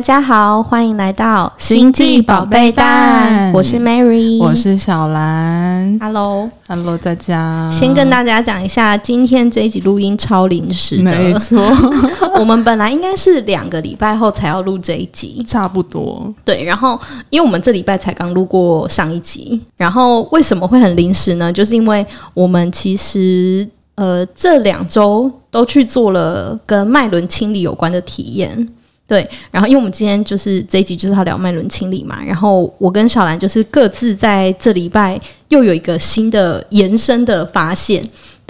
[0.00, 3.52] 大家好，欢迎来到星际宝贝蛋。
[3.52, 5.98] 我是 Mary，我是小兰。
[6.00, 7.68] Hello，Hello，大家。
[7.70, 11.60] 先跟大家讲一下，今天这一集录音超临时的，没错。
[12.40, 16.34] 我们本来应该是两个礼拜后才要录这一集，差不多。
[16.46, 16.98] 对，然后
[17.28, 21.52] 因为我们这礼拜才刚录过上一集，然后为什么会很临时呢？
[21.52, 28.66] 就是因为我们其实呃这两周都去做了跟脉轮清理有关的体验。
[29.10, 38.00] 对，然后因为我们今天就是这一集就是要聊麦伦清理嘛，然后我跟小兰就是各自在这礼拜又有一个新的延伸的发现，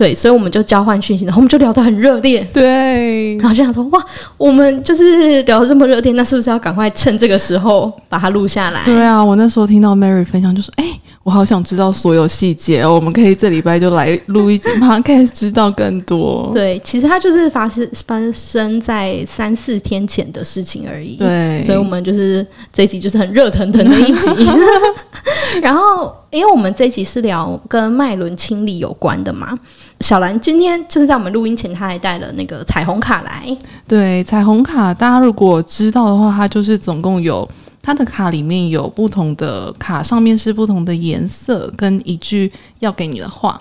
[0.00, 4.02] 对，所以我们就交换讯息，然后我们就聊得很热烈，对，然后就想说哇，
[4.38, 8.82] 我们就是聊得这么热烈，那是不是要赶快趁这个时候把它录下来？
[8.86, 10.86] 对啊，我那时候听到 Mary 分享就说，哎。
[11.22, 16.50] 我好想知道所有细节哦，我们可以这礼拜就来录一集，马上开始知道更多。
[16.54, 21.16] 对，其实它就是发生发生在三四天前的事情而已。
[21.16, 24.30] 对，所以我们就是这一集就是很热腾腾的一集。
[25.60, 29.58] 然后，因为我们这一集是聊跟脉轮清理有关的嘛，
[30.00, 33.56] 小兰今天就是在我们录音前，她还带了那个彩虹卡来。
[33.88, 37.48] 对，彩虹卡，大家如果知道的话，它就是总共有。
[37.82, 43.60] 它的卡里面有不同的卡，上面是不同的颜色跟一句要给你的话，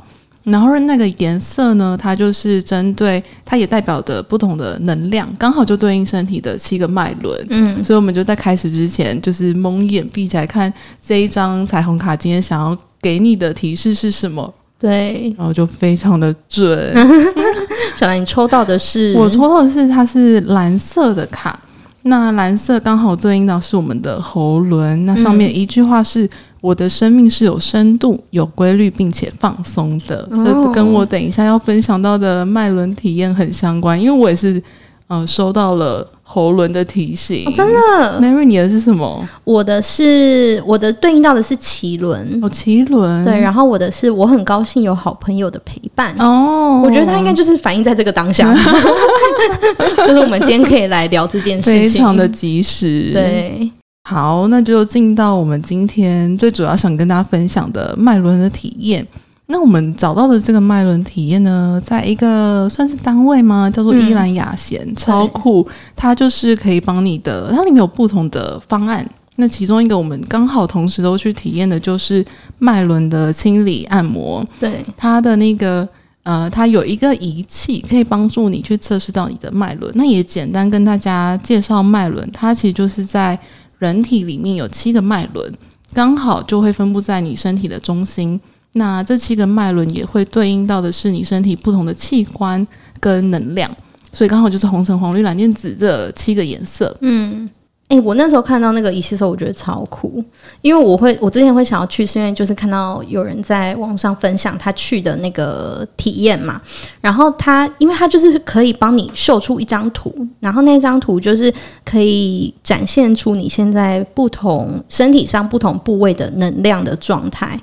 [0.52, 7.48] 然后那个颜色呢，它就是针对，它也代表着不同的能量，刚好就对应身体的七个脉轮。
[7.50, 14.54] 嗯，所以我们就在开始之前，就是蒙眼闭起来看这一张彩虹卡，今天想要给你的提示是什么？
[14.80, 16.94] 对，然后就非常的准。
[17.98, 19.14] 小兰，你抽到的是？
[19.18, 21.60] 我抽到的是，它是蓝色的卡。
[22.04, 26.28] 那蓝色刚好对应到是我们的喉轮，那上面一句话是
[26.62, 34.62] ：“我的生命是有深度、有规律，并且放松的。”这跟我等一下要分享到的脉轮体验很相关，因为我也是，
[35.08, 36.08] 呃，收到了。
[36.32, 38.22] 喉轮的提醒，哦、真的。
[38.22, 39.28] Mary，你的是什么？
[39.44, 43.26] 我的是我的对应到的是脐轮哦，脐轮。
[43.26, 46.84] 对，然后我的是我很高兴有好朋友的陪伴哦。
[46.86, 48.54] 我觉得他应该就是反映在这个当下，
[50.06, 53.10] 就是我们今天可以来聊这件事情，非常的及时。
[53.12, 53.72] 对，
[54.10, 59.06] 好，那就进到我们今天最主要想跟大家分享的脉轮的体验。
[59.46, 63.70] 那我们找到的这个脉轮体验呢，在一个算是单位吗？
[63.70, 65.68] 叫做伊兰雅贤，嗯、超酷。
[65.96, 69.08] 它就是可以帮你的，它里面有不同的方案。
[69.36, 72.26] 那其中一个我们刚好同时都去体验的，就是
[72.58, 74.44] 脉轮的清理按摩。
[74.60, 75.88] 对，它的那个
[76.24, 79.92] 呃，它有一个仪器可以帮助你去测试到你的脉轮。
[79.94, 83.38] 那也简单跟大家介绍脉轮，它其实就是在
[83.80, 85.52] 人体里面有七个脉轮，
[85.94, 88.40] 刚好就会分布在你身体的中心。
[88.74, 92.64] 那这七个脉轮也会对应到的是你身体不同的器官
[93.00, 93.70] 跟能量，
[94.14, 96.96] 所以刚好就是红橙黄绿蓝靛紫这七个颜色。
[97.02, 97.50] 嗯，
[97.90, 100.24] 哎、我那时候看到那个仪器的时候，我觉得超酷，
[100.62, 106.62] 因为我会，我之前会想要去，是因为就是看到有人在网上分享他去的那个体验嘛，
[107.02, 111.52] 然后他，因为他就是可以帮你秀出一张图，然后那张图就是
[111.84, 117.60] 可以展现出你现在不同身体上不同部位的能量的状态。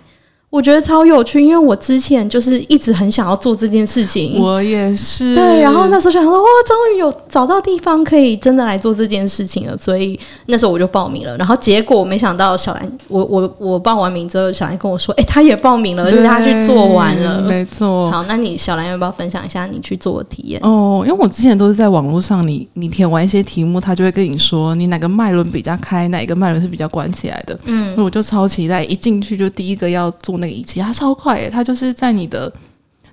[0.56, 4.41] 我觉得超有趣，因为我之前就是一直很想要做这件事情。
[4.41, 5.34] 我也是。
[5.34, 11.37] 对，然后那时候想说，哇，终于有找到地方可以真的来做这件事情了，所以那时候我就报名了。
[11.37, 17.43] 然后结果没想到小兰，我我我报完名之后，小兰跟我说，哎，他也报名了，而且他去做完了。
[17.43, 18.11] 没错。
[18.11, 20.59] 好，那你小兰要不要分享一下你去做的体验？
[20.62, 27.59] 哦，因为我之前都是在网络上，你你填完一些题目，他就会跟你说你哪个脉轮比较开，哪一个脉轮是比较关起来的。
[27.67, 30.38] 嗯，我就超期待，一进去就第一个要做。
[30.38, 32.53] 那个仪器它超快耶，它就是在你的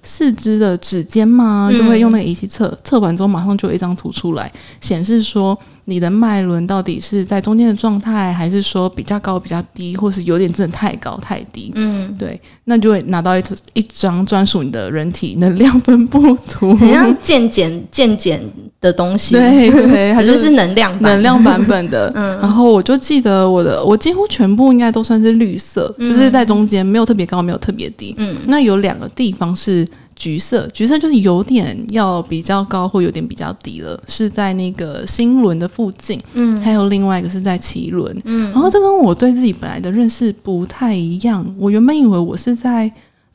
[0.02, 4.52] 四肢的指尖嘛，就会用那个仪器测，测完之后马上就有一张图出来，
[4.82, 11.72] 显示说你的脉轮到底是在中间的状态，还是说比较高、比较低，或是有点真的太高太低。
[11.76, 13.44] 嗯，对，那就会拿到一
[13.74, 18.42] 一张专属你的人体能量分布图，很像健检健检
[18.84, 22.12] 的东西，对对， 它就是，是能量能量版本的。
[22.16, 28.14] 嗯，然后我就记得我的，我几乎全部应该都算是绿色，嗯、就是在中间，没有特别高，没有特别低。
[28.18, 29.88] 嗯，那有两个地方是
[30.18, 36.20] 橘色，橘色就是有点要比较高，或有点比较低了，是在那个星轮的附近。
[36.34, 38.14] 嗯，还有另外一个是在奇轮。
[38.26, 42.92] 嗯，然后这跟我对自己本来的认识不太一样，我原本以为我是在。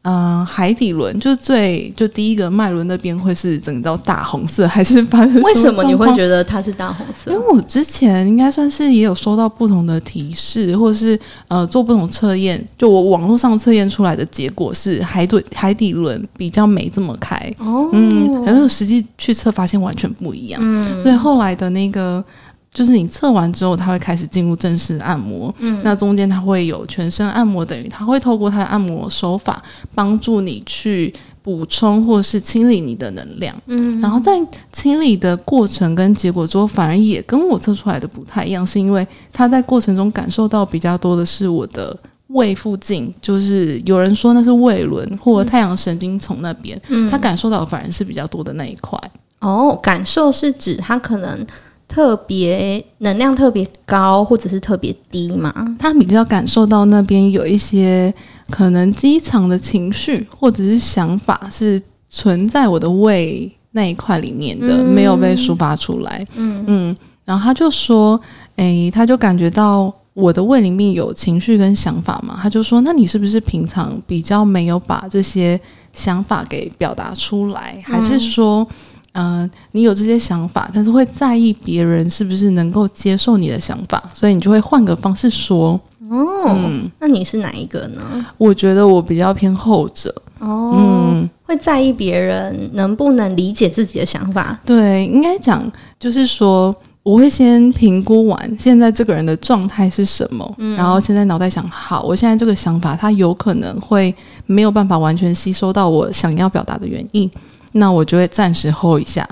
[0.09, 5.43] 嗯、呃，海底轮就是最就第一个脉轮那边会是整到大红色，还是发生？
[5.43, 7.31] 为什么你会觉得它是大红色？
[7.31, 11.19] 因为我之前应该算是也有收到不同的提示，或者是
[11.49, 22.25] 呃做不同测验，就我网络上测验出来的结果是海底海底轮比较没这么开哦，嗯，然后实际去测发现完全不一样，嗯，所以后来的那个
[22.73, 25.53] 就是你测完之后，他会开始进入正式按摩。
[25.59, 29.63] 嗯，那中间他会有全身按摩，等于他会透过他的按摩手法
[29.95, 31.13] 帮助你去
[31.43, 33.57] 补充或是清理你的能量。
[33.67, 34.33] 嗯，然后在
[34.71, 41.97] 清理的过程跟结果之后，反而也跟我测出来的不太一样，是因为他在过程中感受到比较多的是我的
[42.29, 48.97] 胃附近，就是有人说那是胃轮或太阳神经丛那边，嗯，他感受到反而是比较多的那一块。
[49.41, 51.45] 哦，感受是指他可能。
[51.89, 55.53] 特别能量特别高，或者是特别低嘛？
[55.79, 58.13] 他比较感受到那边有一些
[58.51, 66.25] 可能机场的情绪或者是想法是存在我的胃那一块里面的，嗯、没有被抒发出来。
[66.37, 68.21] 嗯嗯，然后他就说
[68.57, 75.59] ：“诶，他就感觉到我的胃里面有情绪跟想法嘛。”他就说：“那你是不是平常比较没有把这些
[75.93, 78.77] 想法给表达出来，还是说？”嗯、
[79.19, 85.79] 呃，你有这些想法，但是会在意别人是不是能够接受你的想法，所以你就会换个方式说。
[86.09, 88.25] 哦，嗯、那你是哪一个呢？
[88.39, 90.15] 我觉得我比较偏后者。
[90.39, 94.57] 哦，嗯，会在意别人能不能理解自己的想法。
[94.65, 104.15] 对，应该讲就是说，我会先评估完现在这个人的状态是什么，嗯、然后现在脑袋想，好，我现在这个想法，他有可能会
[104.47, 107.29] 没有办法完全吸收到我想要表达的原因。
[107.73, 109.29] 那我就会暂时 hold 一下，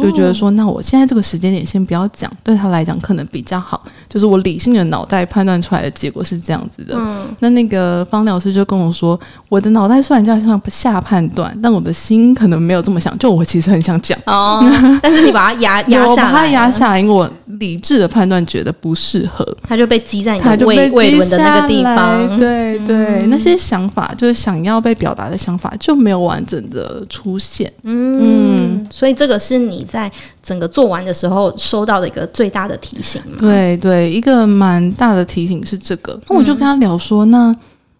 [0.00, 3.84] 就觉得说，那我现在这个时间点先不要讲，对他来讲可能比较好。
[4.14, 6.94] 就是我理性的脑袋判断出来的结果是这样子的。
[6.96, 9.18] 嗯，那那个方老师就跟我说，
[9.48, 13.18] 我的脑袋虽然这样下判断，但我的心可能没有这么想。
[13.18, 14.64] 就我其实很想讲哦，
[15.02, 17.28] 但是你把它压压下来，把它压下来，因为我
[17.58, 22.38] 理智的判断觉得不适合，它就被积在你的胃胃轮的那个地方。
[22.38, 27.72] 对对，嗯、那些想法就是想要被表达的想法就没有完整的出现。
[27.82, 30.08] 嗯嗯，所以这个是你在
[30.40, 33.20] 整个做完的时候收到的一个最大的提醒。
[33.40, 34.03] 对对。
[34.08, 37.54] 一个蛮大的提醒是这个，那我就跟他聊说，那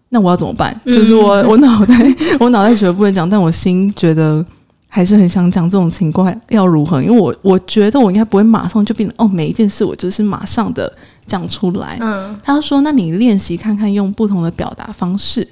[0.09, 0.79] 那我要怎么办？
[0.85, 1.95] 嗯、就是我我脑袋
[2.39, 4.45] 我脑袋觉得不能讲，但我心觉得
[4.87, 7.01] 还是很想讲这种情况要如何？
[7.01, 10.91] 因为我我觉得我应该不会马上就变成哦，每一件事我就是马上的
[11.25, 11.97] 讲出来。
[12.01, 15.47] 嗯，他说，那你练习看看，用不同的表达方式。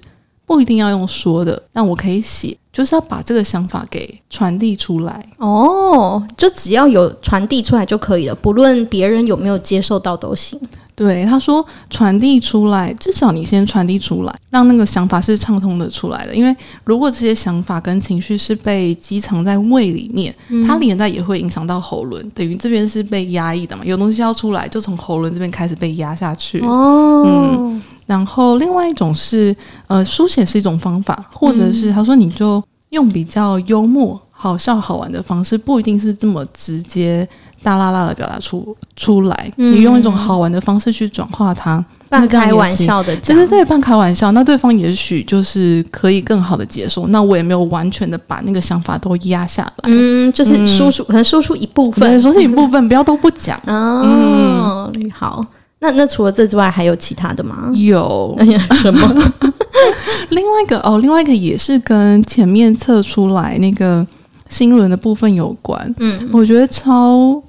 [0.45, 5.25] 不一定要用说的，但我可以写，就是要把这个想法给传递出来。
[5.37, 10.59] 哦，就只要有传递出来就可以了，不论别人有没有接受到都行。
[10.95, 16.35] 对，他说传递出来，至少你先传递出来，让那个想法是畅通的出来的。
[16.35, 23.83] 因为如果这些想法跟情绪是被积藏在胃里面，嗯、它连带也会影响到喉咙，等于这边是被压抑的嘛。
[23.83, 26.59] 有东西要出来，就从喉咙这边开始被压下去。
[26.59, 27.81] 哦，嗯。
[28.13, 29.55] 然后另外一种是，
[29.87, 37.27] 呃，书写是一种方法，或者是他说你就用比较幽默、好笑、好玩的方式，不一定是这么直接、
[37.63, 39.51] 大啦啦的表达出出来。
[39.57, 47.07] 嗯、你用一种好玩的方式去转化它，半开玩笑的讲，对对对，半开玩笑，那对方也许就是可以更好的接受。
[47.07, 53.59] 那我也没有完全的把那个想法都压下来，嗯，就是输出，嗯、可能输出一部分，输出一部分，不要都不讲。
[53.65, 55.43] 哦，嗯、好。
[55.83, 57.69] 那那除了这之外，还有其他的吗？
[57.75, 58.33] 有，
[58.81, 59.31] 什么？
[60.31, 64.05] 另外一个哦，另外一个也是跟前面测出来那个
[64.47, 65.93] 心轮的部分有关。
[65.99, 67.41] 嗯，我觉得超，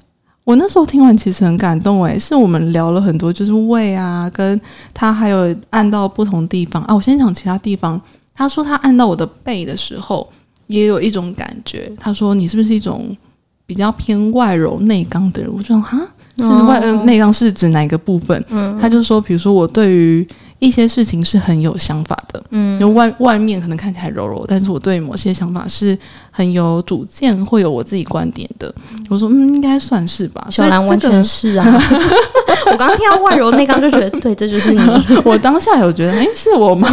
[0.43, 4.61] 我那时候听完其实很感动诶，是我们聊了很多，就是胃啊，跟
[4.93, 6.95] 他还有按到不同地方啊。
[6.95, 8.01] 我先讲其他地方，
[8.35, 10.29] 他说他按到我的背的时候，
[10.67, 11.93] 也有一种感觉。
[12.01, 13.17] 他说你是不是一种
[13.65, 15.51] 比较偏外柔内刚的人？
[15.55, 16.01] 我就说哈。
[16.39, 18.45] 是外内刚是指哪个部分？
[18.51, 20.27] 嗯，他就说，比如说我对于
[20.59, 25.97] 一些事情是很有想法的，嗯，因为外外面可能看起来柔柔，但是我对某些想法是
[26.31, 28.75] 很有主见，会有我自己观点的。
[29.09, 30.47] 我说，嗯，应该算是吧。
[30.51, 31.65] 小兰完全是啊，
[32.67, 34.81] 我刚刚听到外柔内刚就觉得，对，这就是你。
[35.25, 36.89] 我当下有觉得，哎，是我吗？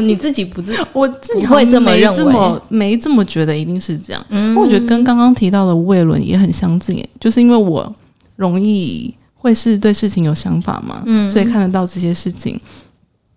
[0.00, 4.24] 你自己不自我自己会这么认为，这么没这么觉得，一定是这样。
[4.30, 7.94] 嗯，我觉得跟刚刚提到的魏伦也很相近，就是因为我
[8.36, 12.60] 容易会是对事情有想法嘛，嗯，所以看得到这些事情，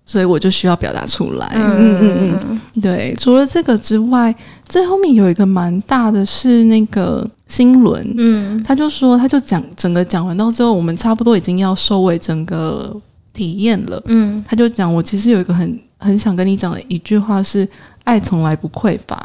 [0.05, 1.51] 所以我就需要表达出来。
[1.55, 3.15] 嗯嗯嗯嗯，对。
[3.19, 4.33] 除了这个之外，
[4.67, 12.95] 最后面有一个蛮大的是那个新轮，嗯，他就说，他就讲整个讲完到最后，我们差不多已经要收尾整个
[13.33, 15.79] 体验了，嗯，他就讲我其实有一个很。
[16.01, 17.67] 很想跟你讲的一句话是
[18.03, 19.17] “爱从来不匮乏”，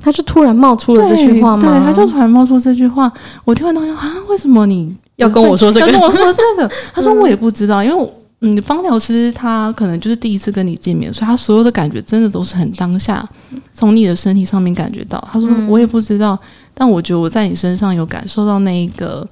[0.00, 1.62] 他就突然冒出了这句话吗？
[1.62, 3.12] 对，他就突然冒出这句话。
[3.44, 5.86] 我听完当时啊，为什么你要跟我说这个？
[5.86, 6.74] 要跟我说这个？
[6.92, 8.10] 他说我也不知道，因为
[8.40, 13.24] 嗯，方疗师他可能就是第一次跟你见面，所以他所有的感觉真的都是很当下，
[13.72, 15.22] 从你的身体上面感觉到。
[15.30, 16.38] 他说我也不知道，
[16.74, 19.26] 但我觉得我在你身上有感受到那一个。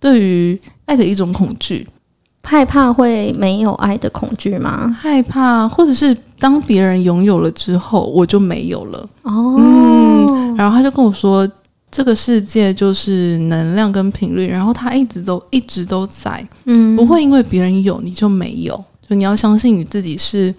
[0.00, 1.88] 对于爱的一种恐惧。
[2.44, 4.96] 害怕会没有爱的恐惧吗？
[5.00, 9.08] 害怕，或者是当别人拥有了之后，我就没有了。
[9.22, 11.50] 哦，嗯，然后他就跟我说，
[11.90, 18.76] 这个世界就是能量跟频率，然后它一直都一直都在，嗯，不会因为别人有你就没有，
[19.08, 20.54] 就你要相信你自己是。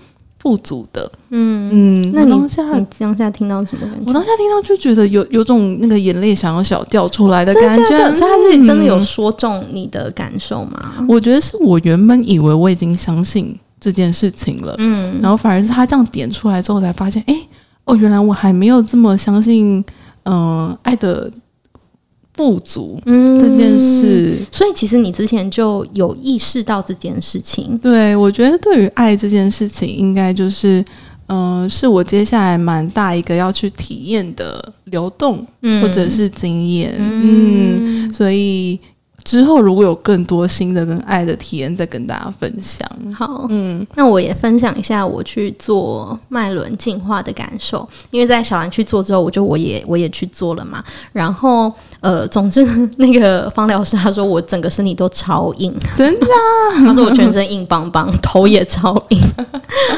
[0.46, 4.04] 富足的，嗯嗯，那你当下你当下听到什么感觉？
[4.06, 10.94] 我当下听到就觉得有有种那个眼泪想要小掉出来的感觉，的所以他自己真的有说中你的感受吗？
[11.00, 17.36] 嗯，我觉得是我原本以为我已经相信这件事情了，嗯，然后反而是他这样点出来之后才发现，哎，
[17.86, 19.84] 哦，原来我还没有这么相信，
[20.26, 21.32] 嗯，呃，爱的。
[22.36, 27.78] 不足，嗯，这件事，所以其实你之前就有意识到这件事情。
[27.78, 30.84] 对，我觉得对于爱这件事情，应该就是，
[31.28, 38.80] 嗯、呃，是我接下来蛮大一个要去体验的流动，嗯、或者是经验，嗯，嗯，所以。
[39.26, 42.88] 之后如果有更多新的跟爱的体验，再跟大家分享。
[43.14, 47.90] 好，嗯，那我也分享一下我去做脉轮净化的感受。
[48.12, 50.84] 因为在小兰去做之后，我就我也我也去做了嘛。
[51.12, 52.64] 然后，呃，总之
[52.98, 56.78] 那个方疗师他说我整个身体都超硬，真的啊？
[56.86, 59.20] 他说我全身硬邦邦，头也超硬。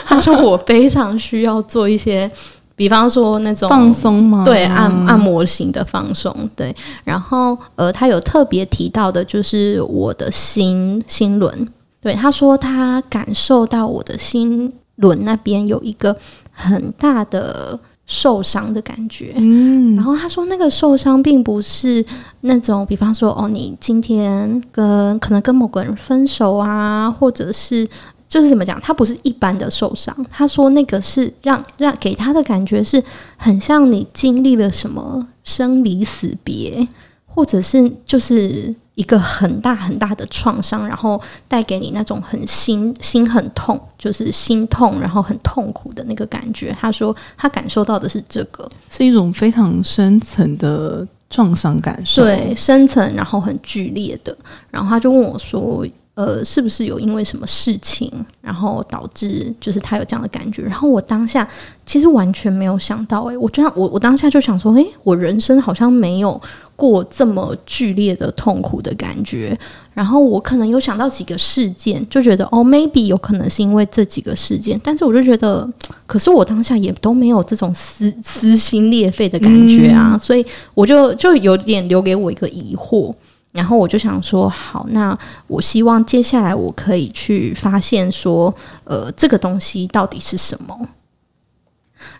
[0.06, 2.32] 他说我非常需要做一些。
[2.78, 4.46] 比方说那种放松吗？
[4.46, 6.74] 对，按按摩型的放松，对。
[7.04, 11.68] 然后呃，他有特别提到的，就是我的心心轮。
[12.00, 16.16] 对，他说他感受到我的心轮那边有一个
[16.52, 19.34] 很大的受伤的感觉。
[19.38, 22.06] 嗯，然后他说那个受伤并不是
[22.42, 27.90] 那种，比方说哦，你今天跟可能跟某个人分手啊，或者是。
[28.28, 30.14] 就是怎么讲，他不是一般的受伤。
[30.30, 33.02] 他说那个是让让给他的感觉是
[33.38, 36.86] 很像你经历了什么生离死别，
[37.26, 46.76] 或者是就是一个很大很大的创伤，然后带给你那种很心心很痛，就是心痛，然后很痛苦的那个感觉。
[46.78, 54.38] 他说他感受到的是这个，是一种非常深层的创伤感受，对，深层然后很剧烈的。
[54.70, 55.88] 然后他就问我说。
[56.18, 60.64] 呃，是不是有因为什么事情，然后导致就是他有这样的感觉？
[60.64, 61.48] 然后我当下
[61.86, 66.42] 其实完全没有想到、欸，诶，我这样，我我当下就想说，诶、欸，我人生好像没有
[66.76, 69.56] 过这么剧烈的痛苦的感觉。
[69.94, 75.70] 然后我可能有想到几个事件，就觉得哦，maybe 有可能是因为这几个事件，但是我就觉得，
[76.08, 80.44] 可是我当下也都没有这种撕撕心裂肺的感觉啊，嗯、所以
[80.74, 83.14] 我就就有点留给我一个疑惑。
[83.58, 90.88] 然后我就想说，好，那我希望接下来我可以去发现说，呃，这个东西到底是什么。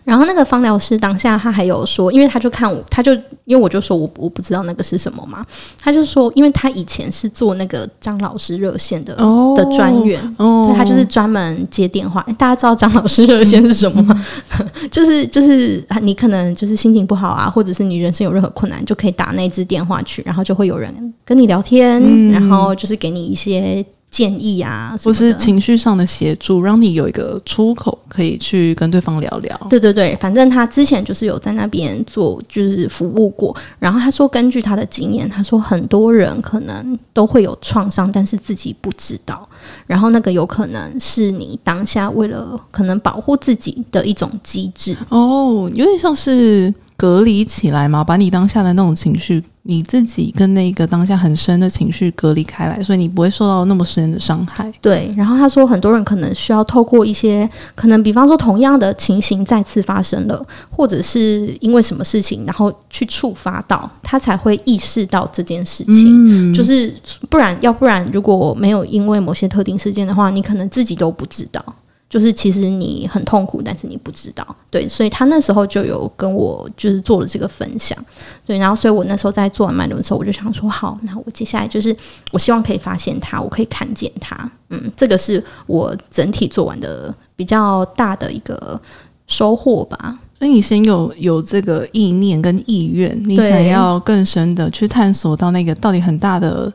[0.04, 3.12] 然后那个方疗师当下他还有说，因为他就看我，他就
[3.44, 5.44] 因为我就说我我不知道那个是什么嘛，
[5.80, 12.24] 他就说，因为他以前是做那个张老师热线的、哦、的专员，哦、他就是专门接电话。
[12.38, 14.24] 大家知道张老师热线是什么吗？
[14.58, 23.84] 嗯、 就是就是你可能就是心情不好啊，或者是你人生有任何困难，就可以打那支电话去，然后就会有人跟你聊天，嗯、然后就是给你一些。
[24.10, 29.58] 建议啊，或是情绪上的协助，让你有一个出口可以去跟对方聊聊。
[29.68, 33.54] 对对对，反正他之前就是有在那边做，就是服务过。
[33.78, 39.48] 然后他说，根据他的经验，他说很多人可能都会有创伤，但是自己不知道。
[39.86, 44.96] 然后那个有可能是你当下为了可能保护自己的一种机制。
[45.10, 46.72] 哦，有点像是。
[47.00, 54.72] 隔离起来嘛，把你当下的那种情绪，你自己跟那个当下很深的情绪隔离开来，所以你不会受到那么深的伤害。
[54.80, 66.50] 对，然后他说，很多人可能需要透过一些，可能比方说同样的情形再次发生了，或者是因为什么事情，然后去触发到他才会意识到这件事情。
[66.50, 66.94] 嗯，就是
[67.28, 71.62] 不然，要不然如果没有因为某些特定事件的话，你可能自己都不知道。
[72.08, 77.98] 就是其实你很痛苦，但是你不知道，对，所以他那时候就有跟我就是做了这个分享，
[78.46, 81.94] 对，然后所以我那时候在做完脉轮的时候，我就想说，好，那我接下来就是
[82.30, 88.80] 我希望可以发现他，我可以看见他，嗯，这个是我整体做完的比较大的一个
[89.26, 90.18] 收获吧。
[90.38, 96.72] 所以你先有有这个意念跟意愿，你想要更深的去探索到那个到底很大的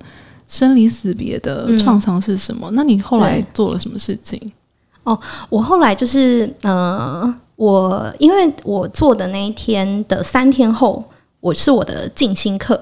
[0.48, 2.70] 生离死别的创伤是什么？
[2.70, 4.52] 嗯，那你后来做了什么事情？
[5.04, 5.20] 哦，
[5.50, 11.04] 我后来就是，呃，我因为我做的那一天的三天后，
[11.40, 12.80] 我是我的静心课，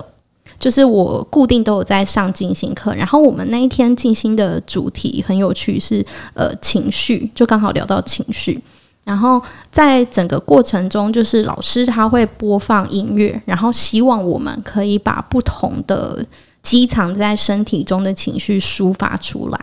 [0.60, 2.94] 就是我固定都有在上静心课。
[2.94, 8.62] 然后我们那一天静心的主题很有趣，是呃情绪，就刚好聊到情绪。
[9.04, 16.24] 然后在整个过程中，就是老师他会播放音乐，然后希望我们可以把不同的
[16.64, 19.60] 积藏在身体中的情绪抒发出来。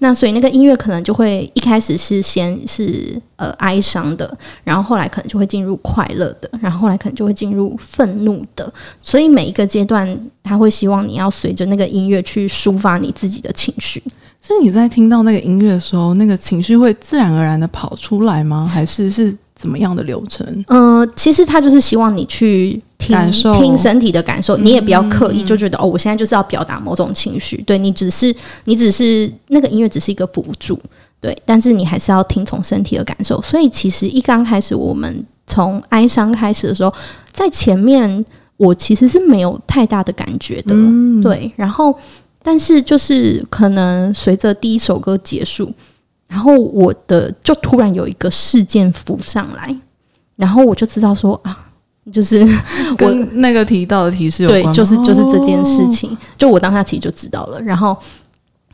[0.00, 8.72] 那所以那个音乐可能就会一开始是先是呃哀伤的，然后后来可能就会进入快乐的，然后后来可能就会进入愤怒的。
[9.00, 14.02] 所以每一个阶段，他会希望你要随着那个音乐去抒发你自己的情绪。
[14.42, 18.66] 是你在听到那个音乐的时候，那个情绪会自然而然的跑出来吗？
[18.66, 20.64] 还是是怎么样的流程？
[20.68, 27.60] 呃，其实他就是希望你去听感受听身体的感受，你也不要刻意嗯就觉得哦，我现在就是要表达某种情绪。
[27.62, 28.32] 对，你只是
[28.64, 30.78] 你只是那个音乐只是一个辅助，
[31.20, 33.42] 对，但是你还是要听从身体的感受。
[33.42, 36.94] 所以其实一刚开始我们从哀伤开始的时候，
[37.32, 38.24] 在前面
[38.56, 41.98] 我其实是没有太大的感觉的，嗯对，然后。
[42.42, 45.70] 但是就是可能随着第一首歌结束，
[46.26, 49.76] 然后我的就突然有一个事件浮上来，
[50.36, 51.68] 然后我就知道说啊，
[52.12, 52.40] 就是
[52.90, 57.96] 我跟那个提到的提示有关对，就是就是这件事哦情，就我当下其实就知道了，然后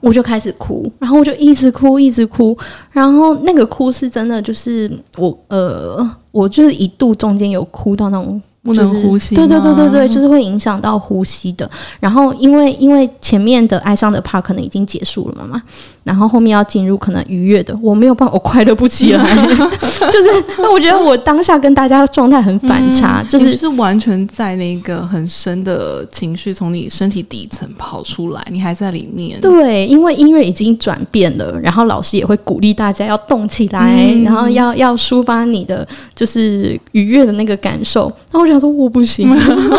[0.00, 2.56] 我就开始哭，然后我就一直哭一直哭，
[2.90, 8.40] 然后那个哭是真的，就是我呃，我就是一度中间有哭到那种。
[8.66, 11.68] 不能呼吸就是，对对对对对，就是会影响到呼吸的。
[12.00, 15.62] 然后因为因为前面的哀伤的 part 可能已经结束了嘛，
[16.04, 19.24] 然后后面要进入可能愉悦的，我没有办法，我快乐不起来。
[19.46, 29.40] 就是那我觉得我当下跟大家状态很反差，嗯就是是完全在那个很深的情绪从你身体底层跑出来，你还在里面。
[29.40, 38.06] 对，因为音乐已经转变了，然后老师也会鼓励大家要动起来，嗯然后要要抒发你的就是愉悦的那个感受。
[38.30, 39.28] 然后我想说我不行，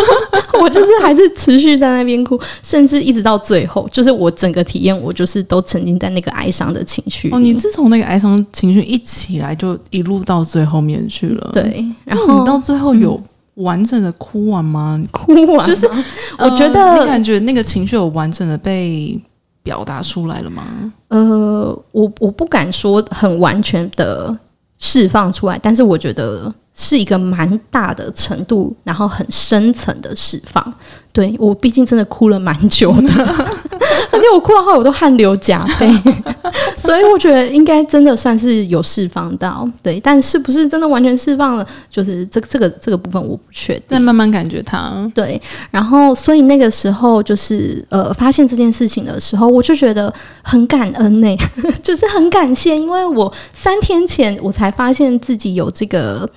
[0.61, 7.33] 我就是还是持续在那边哭，甚至一直到最后，就是我整个体验，我就是都沉浸在那个哀伤的情绪里。
[7.35, 13.19] 哦，你自从那个哀伤情绪一起来，就一路到最后面去了。，对，然后你到最后有
[13.55, 15.01] 完整的哭完吗？
[15.11, 15.87] 哭完就是
[16.37, 19.19] 我觉呃得你感觉那个情绪有完整的被
[19.63, 20.63] 表达出来了吗？
[21.09, 24.35] 呃，我我不敢说很完全的
[24.79, 30.73] 释放出来，但是我觉得是一个蛮大的程度，然后很深层的释放。
[31.11, 33.76] 对，我毕竟真的哭了蛮久的，
[34.11, 35.89] 而且我哭到后来我都汗流浃背，
[36.77, 39.67] 所以我觉得应该真的算是有释放到。
[39.81, 43.83] 对，但是不是真的完全释放了，就是这个这个这个部分我不确定。
[43.89, 51.37] 但慢慢感觉它，对，然后所以那个时候就是呃，发现这件事情的时候，我就觉得很感恩呢、
[51.81, 56.29] 就是很感谢，因为我三天前我才发现自己有这个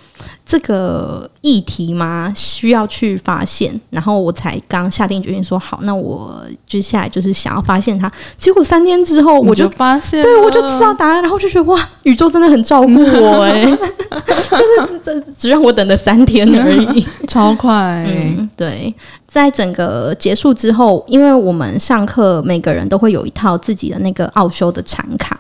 [0.51, 8.11] 这个议题嘛，需要去发现，然后我才刚下定决心说好，那我接下来就是想要发现它。
[8.37, 17.07] 结果三天之后，我就就发现，对，我就知道答案，然后就觉得哇，宇宙真的很照顾我 哎、就是这只让我等了三天而已。
[17.29, 18.05] 超快。
[18.09, 18.93] 嗯，对，
[19.29, 25.39] 在整个结束之后，因为我们上课每个人都会有一套自己的那个奥修的禅卡，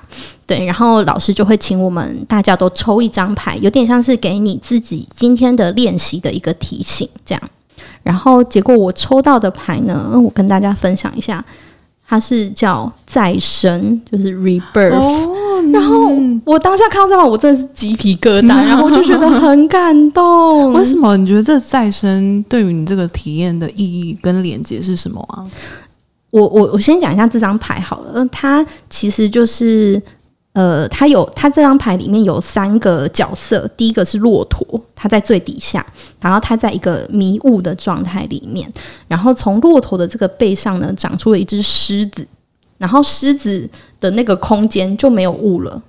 [0.50, 7.42] 对，然后老师就会请我们大家都抽一张牌，有点像是给你自己今天的练习的一个提醒，这样。
[8.02, 11.44] 然后结果我抽到的牌呢，我跟大家分享一下，
[12.04, 14.92] 它是叫再生，就是 rebirth。
[14.92, 16.10] 哦，然后
[16.44, 20.72] 我当下看到这张，我真的是鸡皮疙瘩，然后我就觉得很感动。
[20.72, 25.46] 为什么你觉得这再生对于你这个体验的意义跟连接是什么啊？
[26.30, 30.00] 我我我先讲一下这张牌好了，它其实就是
[30.52, 35.84] 呃，它有它这张牌里面有三个角色，第一个是骆驼，它在最底下，
[36.20, 38.70] 然后它在一个迷雾的状态里面，
[39.06, 42.26] 然后从骆驼的这个背上呢，长出了一只狮子，
[42.78, 43.68] 然后狮子
[44.00, 45.80] 的那个空间就没有雾了，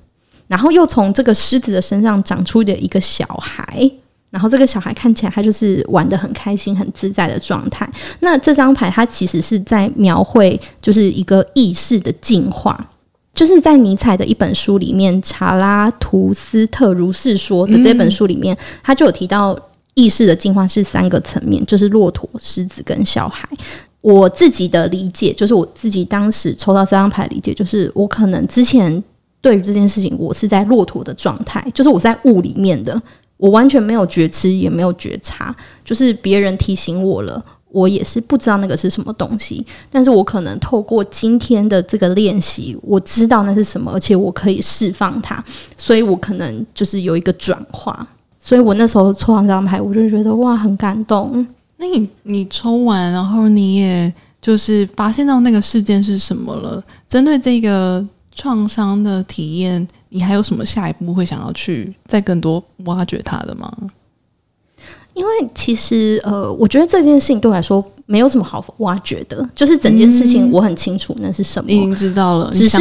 [0.48, 3.92] 然后又从这个狮子的身上长出的一个小孩。
[4.30, 7.92] 然后这个小孩看起来他就是玩得很开心、很自在的状态。
[8.22, 12.90] 那这张牌它其实是在描绘，就是一个意识的进化。
[13.34, 19.58] 就是在尼采的一本书里面，《查拉图斯特如是说》的这本书里面，他就有提到
[19.94, 23.48] 意识的进化是三个层面，就是骆驼、狮子跟小孩。
[24.02, 29.04] 我自己的理解，就是我自己当时抽到这张牌理解，就是我可能之前
[29.40, 33.02] 对于这件事情，我是在骆驼的状态，就是我在雾里面的。
[33.38, 39.66] 我完全没有觉知，也没有觉察，就是别人提醒我了，我也是不知道那个是什么东西。
[39.90, 45.44] 但是我可能透过今天的这个练习，我知道那是什么，而且我可以释放它，
[45.78, 48.08] 所以我可能就是有一个转化。
[48.40, 51.46] 所以我那时候抽完这张牌，我就觉得哇，很感动。
[51.78, 56.84] 那你你抽完，然后你也就是发现到那个事件是什么了？
[57.08, 58.06] 针对这个
[58.36, 59.88] 创伤的体验。
[60.14, 63.72] 你还有什么下一步会想要去再更多挖掘它的吗？
[65.14, 72.78] 因为其实呃，我觉得这件事情对我来说没有什么好挖掘的，就是整件事情我很清楚那是什么，已经知道了，只是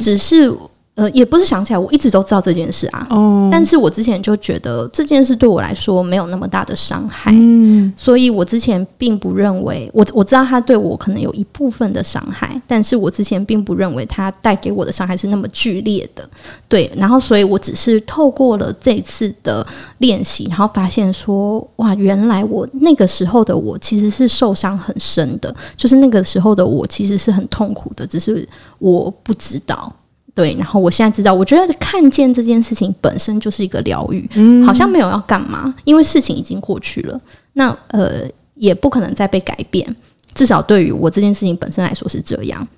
[0.00, 0.52] 只是。
[0.96, 3.06] 呃，也不是想起来，我一直都知道这件事啊。
[3.10, 3.50] 哦。
[3.52, 7.30] 但是我之前就觉得这件事对我来说没有那么大的伤害。
[7.34, 7.92] 嗯。
[7.94, 16.26] 所以我之前并不认为，我我知道他对我可能有一部分的伤害，但是我之前并不认为他带给我的伤害是那么剧烈的。
[16.66, 16.90] 对。
[16.96, 19.66] 然后，所以我只是透过了这次的
[19.98, 29.94] 练习，然后发现说，哇，原来我那个时候的我其实是受伤很深的，就是那个时候的我其实是很痛苦的，只是我不知道。
[30.36, 37.18] 对，然后我现在知道，我觉得看见这件事情本身就是一个疗愈，嗯，好像没有要干嘛，因为事情已经过去了，
[37.54, 39.96] 那呃也不可能再被改变，
[40.34, 42.68] 至少对于我这件事情本身来说是这样，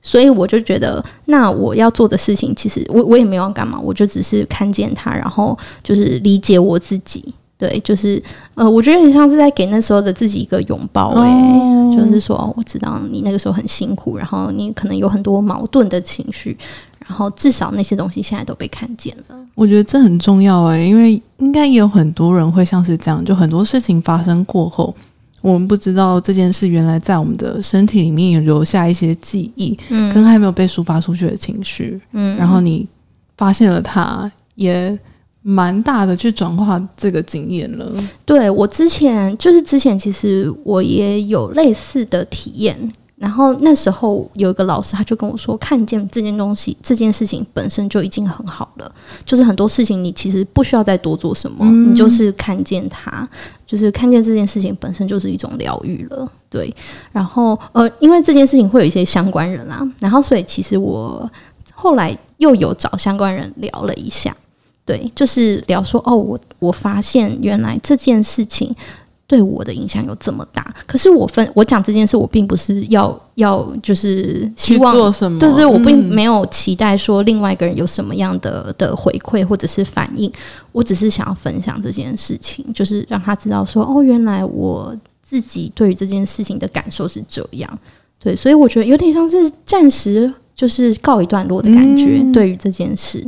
[0.00, 7.34] 所以我就觉得，那我要做的事情，其实我我也没有要干嘛，我就只是看见它，然后就是理解我自己。
[7.58, 8.22] 对，就是
[8.54, 16.54] 呃，我觉得你像是在给那时候的自己一个拥抱，欸，哎、哦，就是说，我知道你那个时候很辛苦，然后你可能有很多矛盾的情绪，
[17.06, 19.36] 然后至少那些东西现在都被看见了。
[19.54, 24.94] 我觉得这很重要哎，欸，因为应该也有很多人会像是这样，就很多事情发生过后，
[25.40, 32.86] 我们不知道这件事原来在我们的身体里面有留下一些记忆，嗯，跟还没有被抒发出去的情绪，嗯，然后你
[33.36, 34.98] 发现了它，也。
[35.48, 37.88] 蛮大的去转化这个经验了。
[38.24, 42.76] 对，我之前就是之前，其实我也有类似的体验。
[43.16, 48.92] 然后那时候有一个老师，他就跟我说：“看见这件东西，这件事情本身就已经很好了。
[49.24, 53.26] 就是很多事情你其实不需要再多做什么，嗯、你就是看见它，
[53.64, 56.74] 就是看见这件事情本身就是一种疗愈了。”对。
[57.10, 61.28] 然后呃，因为这件事情会有一些相关人啊，然后所以其实我
[61.74, 64.36] 后来又有找相关人聊了一下。
[64.84, 68.72] 对，就是聊说哦，我我发现原来这件事情
[69.26, 70.74] 对我的影响有这么大。
[70.86, 80.30] 可是我分我讲这件事，我并不是要要就是希望做什么，对对，我并没有期待说另外一个人有什么样的的回馈或者是反应。
[80.72, 87.78] 我只是想要分享这件事情，就是让他知道说哦，原来我自己对于这件事情的感受是这样。
[88.18, 93.26] 对，所以我觉得有点像是暂时就是告一段落的感觉，嗯、对于这件事。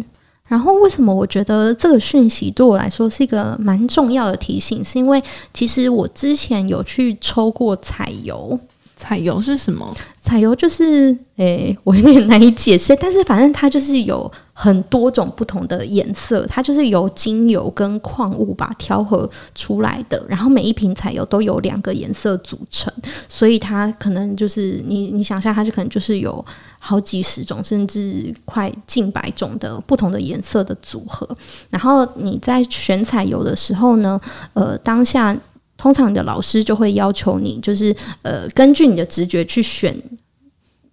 [0.49, 4.83] 然后，为什么我觉得这个讯息对我来说是一个蛮重要的提醒？
[4.83, 8.59] 是因为其实我之前有去抽过彩油。
[8.99, 9.89] 彩油是什么？
[10.21, 20.23] 彩油就是，诶，我有点难以解释，但是反正它就是有很多种不同的颜色，它就是由精油跟矿物把调和出来的。
[20.29, 22.93] 然后每一瓶彩油都有两个颜色组成，
[23.29, 26.45] 所以它可能就是你你想象它就可能就是有
[26.81, 31.27] 好几十种，甚至快近百种的不同的颜色的组合。
[31.71, 34.21] 然后你在选彩油的时候呢，
[34.53, 35.35] 呃，当下。
[35.79, 39.97] 通常你的老师就会要求你，就是呃，根据你的直觉去选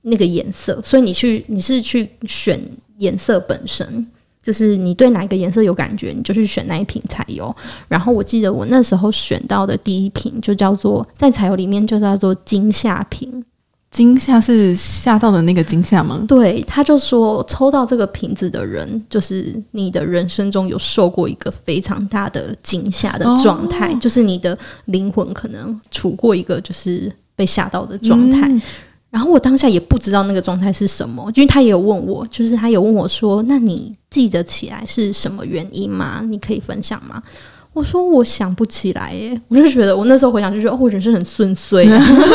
[0.04, 2.58] 那个颜色，所以你去你是去选
[3.00, 4.06] 颜色本身，
[4.43, 7.54] 就是你对哪个颜色有感觉，你就去选那一瓶彩油。
[7.88, 13.43] 然后我记得我那时候选到的第一瓶就叫做在彩油里面就叫做惊吓瓶。
[13.95, 16.21] 惊吓是吓到的那个惊吓吗？
[16.27, 28.49] 对，他就说抽到这个瓶子的人，就是你的人生中有受过一个非常大的惊吓的状态，哦、就是你的灵魂可能处过一个就是被吓到的状态。
[28.49, 28.62] 嗯、
[29.10, 36.21] 然后我当下也不知道那个状态是什么，因为他也有问我，就是他有问我说：“那你记得起来是什么原因吗？
[36.27, 37.23] 你可以分享吗？”
[37.76, 41.86] 我说我想不起来耶，我就觉得我那时候回想就觉得哦，我人生很顺遂，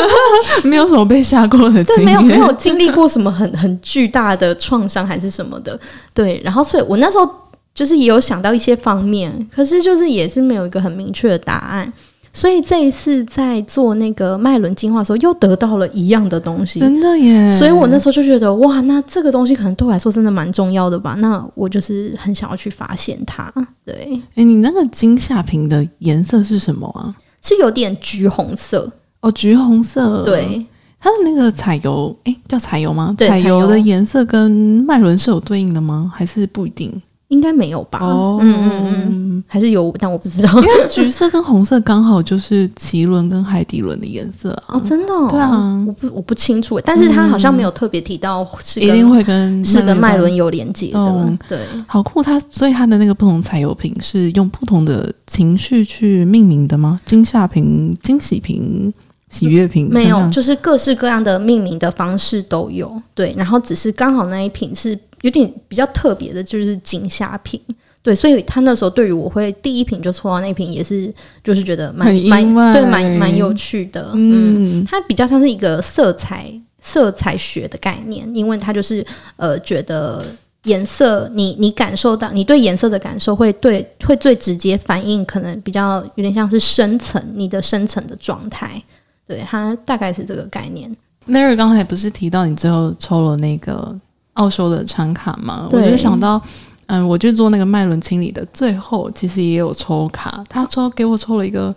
[0.63, 5.77] 没有什么被吓过的经对，没有没有经历过什么很很巨大的创伤还是什么的，
[6.13, 6.39] 对。
[6.45, 7.27] 然后所以我那时候
[7.73, 11.91] 就是也有想到一些方面，可是就是也是没有一个很明确的答案。
[12.33, 17.51] 所以这一次在做那个脉轮净化的时候，又得到了一样的东西，真的耶！
[17.51, 21.13] 所以我那时候就觉得，哇，那这个东西可能对我来说真的蛮重要的吧？
[21.19, 23.51] 那我就是很想要去发现它。
[23.85, 27.13] 对，哎、欸，你那个惊吓瓶的颜色是什么啊？
[27.41, 28.89] 是有点橘红色
[29.19, 30.23] 哦，橘红色。
[30.23, 30.65] 对，
[30.99, 33.13] 它的那个彩油，哎、欸，叫彩油吗？
[33.17, 36.11] 对，彩油的颜色跟脉轮是有对应的吗？
[36.15, 37.01] 还是不一定？
[37.31, 37.99] 应该没有吧？
[38.01, 40.51] 哦，嗯嗯嗯，还是有，但我不知道。
[40.59, 44.75] 因为橘色跟红色刚好就是脐轮跟海底轮的颜色啊！
[44.75, 45.13] 哦，真的？
[45.13, 45.27] 哦？
[45.31, 50.99] 对啊，我不我不清楚，但是他好像没有特别提到是一定会跟是跟脉轮有连接的。
[50.99, 52.21] 嗯、对，好酷！
[52.21, 56.99] 它所以它的那个不同彩油瓶是用不同的情绪去命名的吗？
[57.05, 58.93] 惊吓瓶、惊喜瓶、
[59.29, 59.89] 喜悦瓶？
[59.89, 63.01] 没有，就是各式各样的命名的方式都有。
[63.15, 64.99] 对，然后只是刚好那一瓶是。
[65.21, 67.59] 有点比较特别的，就是惊吓瓶，
[68.01, 74.11] 对，所以他那时候对于我会第一瓶就抽到那瓶，也是就是觉得蛮蛮对蛮蛮有趣的。
[74.13, 79.05] 嗯，它比较像是一个色彩色彩学的概念，因为它就是
[79.35, 80.25] 呃觉得
[80.63, 88.81] 颜色，你你感受到你对颜色的感受会对会最直接反映，可能比较有点像是深层你的深层的状态。
[89.27, 90.93] 对，它大概是这个概念。
[91.27, 93.95] Mary 刚才不是提到你最后抽了那个
[94.33, 95.67] 奥修的产卡嘛？
[95.71, 96.41] 我就想到。
[96.87, 101.73] 嗯，我就做那个脉轮清理的，最后其实也有抽卡，他抽给我抽了一个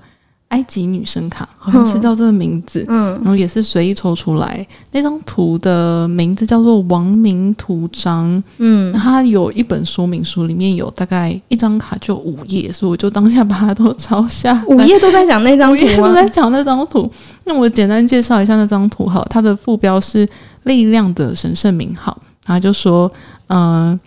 [0.49, 17.09] 埃及女神卡，好像是叫这个名字，嗯，然后也是随意抽出来，那张图的名字叫做王明图章，嗯，它有一本说明书，里面有大概一张卡就五页，所以我就当下把它都抄下，五页都在讲那张图，都在讲那张图。
[17.45, 20.29] 那我简单介绍一下那张图哈，它的副标是
[20.65, 23.11] 力量的神圣名号，他就说，
[23.49, 24.01] 嗯、呃。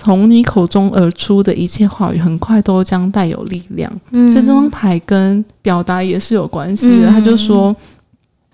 [0.00, 3.92] 从你口中而出的一切话语，很快都将带有力量。
[4.12, 7.10] 嗯，所以这张牌跟表达也是有关系的。
[7.10, 7.74] 嗯，他就说，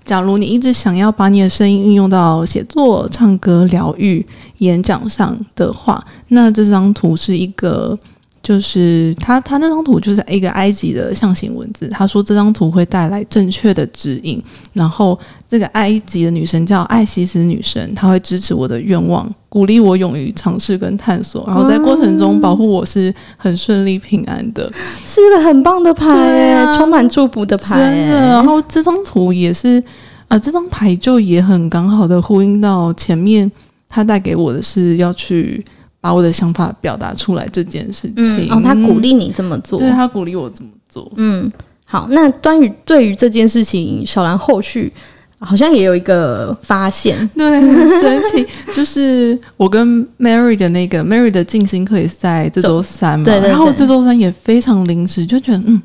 [0.02, 4.26] 假如你一直想要把你的声音运用到写作、唱歌、疗愈、
[4.60, 7.98] 演讲上的话，那这张图是一个。
[8.44, 11.88] 就是他，他那张图就是一个埃及的象形文字。
[11.88, 14.40] 他说这张图会带来正确的指引，
[14.74, 24.70] 然后这个埃及的女神叫艾西斯女神，她会支持我的愿望，鼓励我勇于尝试跟探索，然后在过程中保护我是很顺利平安的，
[25.06, 26.06] 是一个很棒的牌，
[26.52, 27.78] 啊，充满祝福的牌。
[27.78, 29.82] 真的，然后这张图也是，
[30.28, 33.50] 呃，这张牌就也很刚好的呼应到前面，
[33.88, 35.64] 他带给我的是要去。
[36.04, 41.50] 把我的想法表达出来这件事情，嗯、哦，他鼓励你这么做，对，他鼓励我这么做，嗯，
[41.86, 44.92] 好，那关于对于这件事情，小兰后续
[45.38, 55.80] 好像也有一个发现， 对，很神奇， 就是我跟 Mary 的那个 Mary 的静心课也是在这周三嘛，对，对，对，然后这周三也非常临时，就觉得嗯。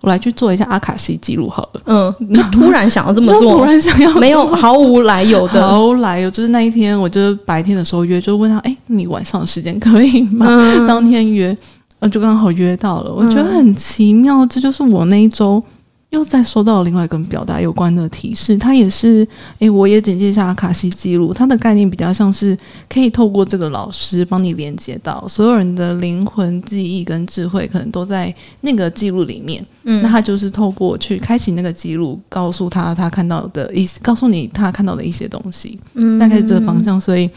[0.00, 1.80] 我来去做一下阿卡西记录好了。
[1.86, 6.30] 嗯，就突然想要这么做， 突然想要没有毫无来由的，毫无来由。
[6.30, 10.46] 就是那一天，我就是白天的时候约，就问他，哎、欸，你晚上的时间可以吗？
[10.48, 11.56] 嗯、当天约，
[11.98, 13.12] 呃，就刚好约到了。
[13.12, 15.62] 我觉得很奇妙，这就是我那一周。
[16.10, 19.26] 又再收到另外一个跟表达有关的提示，它也是，
[19.60, 22.56] 诶，我也简介一下卡西记录，它的概念比较像是
[22.88, 29.64] 可以透过这个老师帮你连接到所有人的灵魂记忆跟智慧，可能都在那个记录里面。
[29.84, 37.30] 嗯，那他就是透过去开启那个记录，告诉他他看到的一些，告诉你他看到的一些东西，嗯，大概是这个方向，所以。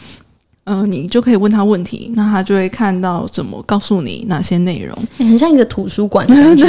[0.65, 6.67] 嗯、呃，你就可以问他问题，那他就会看到怎么告诉你哪些内容， 很像一个图书馆的感觉，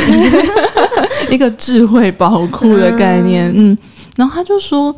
[1.31, 3.49] 一个智慧宝库的概念。
[3.51, 3.79] 嗯，嗯，
[4.17, 4.95] 然后他就说，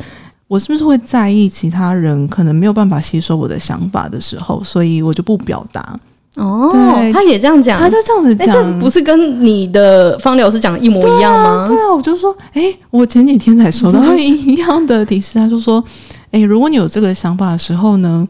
[0.48, 5.98] 我是不是会在意其他人可能没有办法吸收我的想法的时候，所以我就不表达。
[6.36, 11.66] 哦，对，他也这样讲，他就这样子讲，这不是跟你的方疗师讲的一模一样吗？
[11.66, 15.82] 对啊，对啊，我就说，哎，我前几天才收到一样的提示，他就说，
[16.30, 18.28] 哎，如果你有这个想法的时候呢，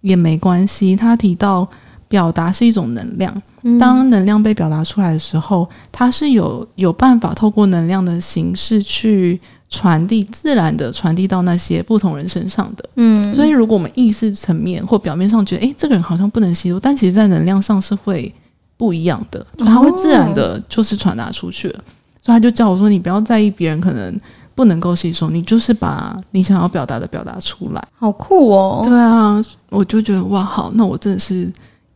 [0.00, 0.94] 也没关系。
[0.96, 1.66] 他提到
[2.08, 3.42] 表达是一种能量，
[3.78, 12.84] 当能量被表达出来的时候，它是有有办法透过能量的形式去传递，自然的传递到那些不同人身上的。
[12.96, 18.32] 嗯，所以如果我们意识层面或表面上觉得，诶，这个人好像不能吸收，但其实在能量上是会
[18.76, 21.84] 不一样的，它会自然的就是传达出去了。
[22.22, 24.20] 所以他就叫我说，你不要在意别人可能。
[24.52, 28.82] 不能够吸收，你就是把你想要表达的表达出来，好酷哦！
[28.84, 31.50] 对啊，我就觉得哇，好，那我真的是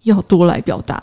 [0.05, 0.99] 要多来表达，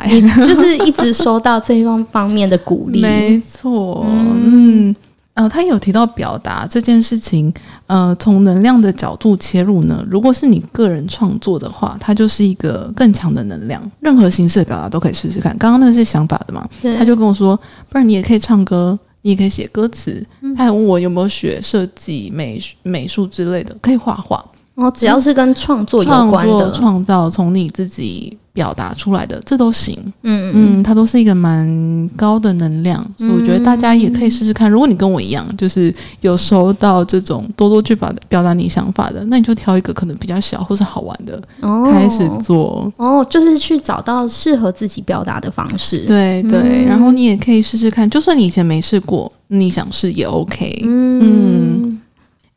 [0.46, 4.96] 就是一直收到这一方方面的鼓励， 没错，嗯，
[5.34, 7.54] 呃，他有提到表达这件事情，
[7.88, 15.56] 呃，从能量的角度切入呢，如果是你个人创作的话，它就是一个更强的能量，任何形式的表达都可以试试看。
[15.58, 16.68] 刚刚那是想法的嘛？
[16.98, 17.56] 他就跟我说，
[17.90, 18.98] 不然你也可以唱歌。
[19.24, 20.26] 你也可以写歌词，
[20.58, 24.44] 他还问我有没有学设计、美美术之类的，可以画画。
[24.76, 29.98] 哦，只要是跟创作有关的创造，从你自己表达出来的，这都行。
[30.24, 34.72] 嗯嗯，它都是一个蛮高的能量，所以我觉得大家也可以试试看。
[34.72, 42.92] 如果你跟我一样，就是有收到这种多多去表表达你想法的，那你就挑一个可能比较小或是好玩的，哦，开始做。
[42.96, 46.00] 哦，就是去找到适合自己表达的方式。
[46.08, 50.82] 对对，嗯，然后你也可以试试看，就算你以前没试过，你想试也 OK。
[50.86, 51.20] 嗯。
[51.22, 52.02] 嗯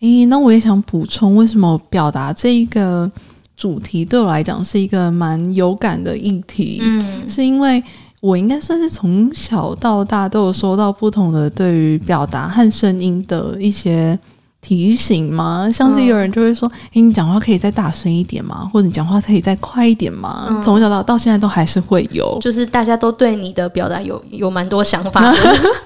[0.04, 3.10] 诶，那我也想补充，为什么表达这一个
[3.56, 6.78] 主题对我来讲是一个蛮有感的议题？
[6.82, 7.82] 嗯，是因为
[8.20, 14.18] 我应该算是从小到大都有收到不同的对于表达和声音的一些
[14.64, 15.68] 提醒吗？
[15.70, 18.66] 像是有人就会说：“哎、嗯，你讲话可以再大声一点吗？
[18.72, 25.34] 或者你讲话可以再快一点吗？”嗯、从小到到现在都还是会有，就是大家都对你的表达有有蛮多想法。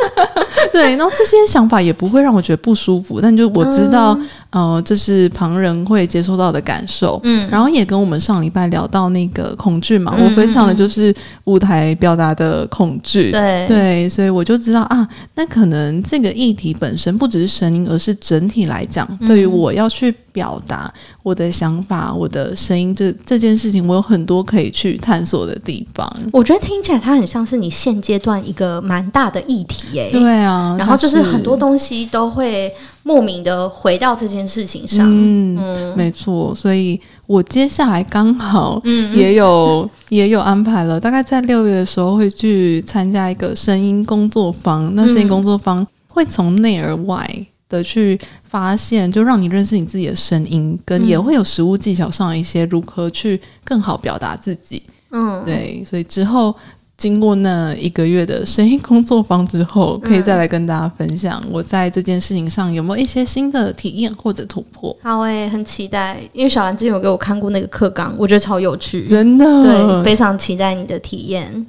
[0.73, 4.17] 对，然后这些想法也不会让我觉得不舒服，但就我知道。
[4.51, 13.67] 嗯呃，这是旁人会接收到的感受，嗯，然后也跟我们上礼拜聊到那个恐惧嘛，嗯、我分享的就是舞台表达的恐惧，对。
[13.69, 20.91] 对，所以我就知道啊，那可能这个议题本身不只是声音，而是整体来讲，嗯、对于我要去表达
[21.23, 26.11] 我的想法、我的声音这这件事情，我有很多可以去探索的地方。
[26.33, 32.73] 我觉得听起来它很像是你现阶段一个蛮大的议题，哎，对啊，然后就是很多东西都会。
[33.09, 38.79] 莫名的回到这件事情上，嗯，嗯没错，所以我接下来刚好
[39.15, 44.95] 也有、嗯、也有安排了，大概在六月的时候会去参加一个声音工作坊。
[44.95, 47.27] 那声音工作坊会从内而外
[47.67, 54.83] 的去发现，就让你认识你自己的声音，跟也会有实物技巧上一些如何去更好表达自己。
[55.13, 56.55] 嗯，对，所以之后。
[56.99, 64.95] 经过那一个月的声音工作坊之后，可以再来跟大家分享我在这件事情上有没有一些新的体验或者突破。
[65.01, 71.65] 好诶、欸，很期待，因为小兰之前有给我看过那个课纲，我觉得超有趣，真的，对，非常期待你的体验。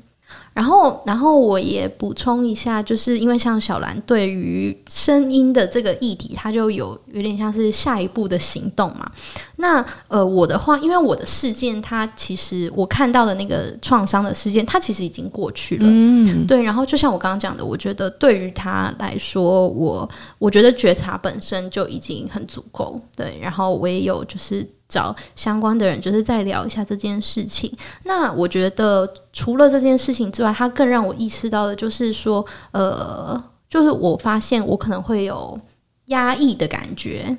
[0.59, 9.09] 然后，然后我也补充一下，就是因为像小兰对于声音的这个议题，它就有有点像是下一步的行动嘛。
[9.55, 15.85] 那呃，我的话，因为我的事件，它其实我看到的那个创伤的事件，它其实已经过去了。
[15.87, 16.61] 嗯，对。
[16.61, 22.99] 然后就像我刚刚讲的，我觉得对于他来说，我我觉得觉察本身就已经很足够。
[23.15, 24.67] 对，然后我也有就是。
[24.89, 27.71] 找相关的人，就是再聊一下这件事情。
[28.03, 35.57] 那我觉得，除了这件事情之外，它更让我意识到的，就是说，呃，就是我发现我可能会有
[36.07, 37.37] 压抑的感觉。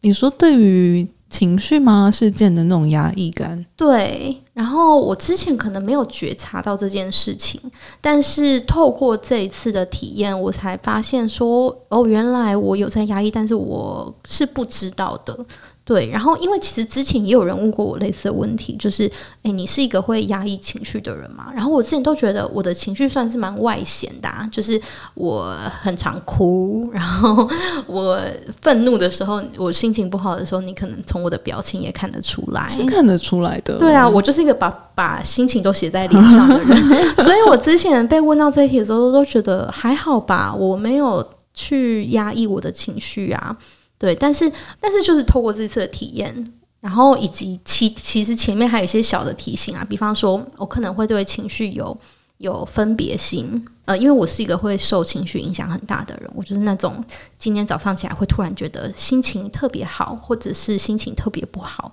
[0.00, 2.10] 你说对于情绪吗？
[2.10, 3.64] 事件的那种压抑感？
[3.76, 4.36] 对。
[4.52, 7.60] 然后我之前可能没有觉察到这件事情，
[8.00, 15.36] 但是透过这一次的体验，我才发现说，哦，原来我有在压抑，但是我是不知道的。
[15.84, 19.04] 对，然后因为其实之前也有人问过我类似的问题，就是，
[19.42, 21.52] 诶，你是一个会压抑情绪的人吗？
[21.54, 24.80] 然后我之前都觉得我的情绪算是蛮外显的啊，就是
[25.12, 27.46] 我很常哭，然后
[27.86, 28.18] 我
[28.62, 33.78] 愤怒的时候，我心情不好的时候，你可能从我的表情也看得出来，是看得出来的。
[33.78, 36.76] 对啊，我就是一个把把心情都写在脸上的人，
[37.22, 43.54] 所以我之前被问到这一题的时候，都觉得还好吧，我没有去压抑我的情绪啊。
[44.04, 46.46] 对，但是但是就是透过这次的体验，
[46.82, 51.98] 然后以及其其实前面还有一些小的提醒啊，比方说我可能会对情绪有
[52.36, 57.02] 有分别心，呃，因为我是一个会受情绪影响很大的人，我就是那种
[57.38, 61.90] 今天早上起来会突然觉得心情特别好，或者是心情特别不好，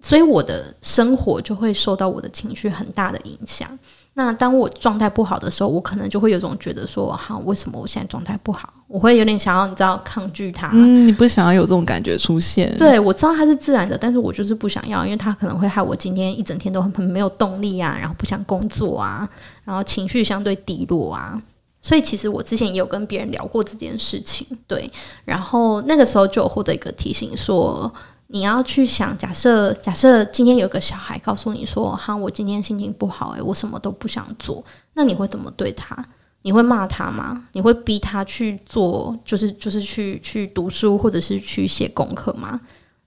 [0.00, 3.78] 所以我的生活就会受到我的情绪很大的影响。
[4.14, 8.70] 那当我状态不好的时候，我可能就会有种觉得说，哈，为什么我现在状态不好？
[8.86, 10.68] 我会有点想要，你知道，抗拒它。
[10.74, 12.76] 嗯，你不想要有这种感觉出现。
[12.76, 19.26] 对，我知道它是自然的，但是我就是不想要，因为它可能会害我今天一整天都很很没有动力啊，然后不想工作啊，
[19.64, 21.40] 然后情绪相对低落啊。
[21.80, 24.90] 所以其实我之前也有跟别人聊过这件事情，对，
[25.24, 27.90] 然后那个时候就有获得一个提醒说。
[28.32, 34.64] 你要去想，假设假设今天有个小孩告诉你说：“哈，我今天心情不好，诶，我什么都不想做。”
[34.94, 35.94] 那你会怎么对他？
[36.40, 37.44] 你会骂他吗？
[37.52, 42.58] 你会逼他去做，就是就是去去读书，或者是去写功课吗？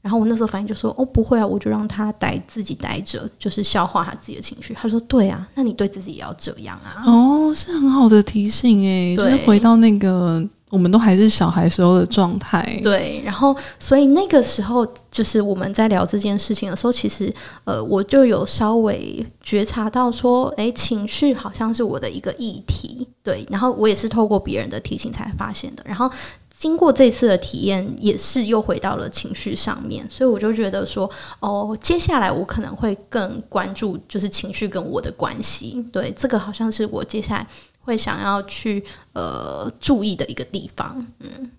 [0.04, 10.48] 然后我那时候反应就说：“哦，不会啊，我就让他待自己待着，就是消化他自己的情绪。”他说：“对啊，那你对自己也要这样啊。”哦，是很好的提醒诶，就是回到那个。
[10.76, 13.22] 我们都还是小孩时候的状态，对。
[13.24, 17.34] 然后，所以那个时候，就是我们在聊这件事情的时候，其实，
[17.64, 23.48] 呃，我就有稍微觉察到说，诶，情绪好像是我的一个议题，对。
[23.50, 25.84] 然后我也是透过别人的提醒才发现的。
[25.86, 26.12] 然后
[26.58, 35.82] 经过这次的体验，也是又回到了情绪上面，所以我就觉得说，哦，接下来我可能会更关注，就是情绪跟我的关系。
[35.94, 37.48] 对，这个好像是我接下来。
[37.86, 38.84] 会想要去
[39.14, 41.50] 呃注意的一个地方，嗯，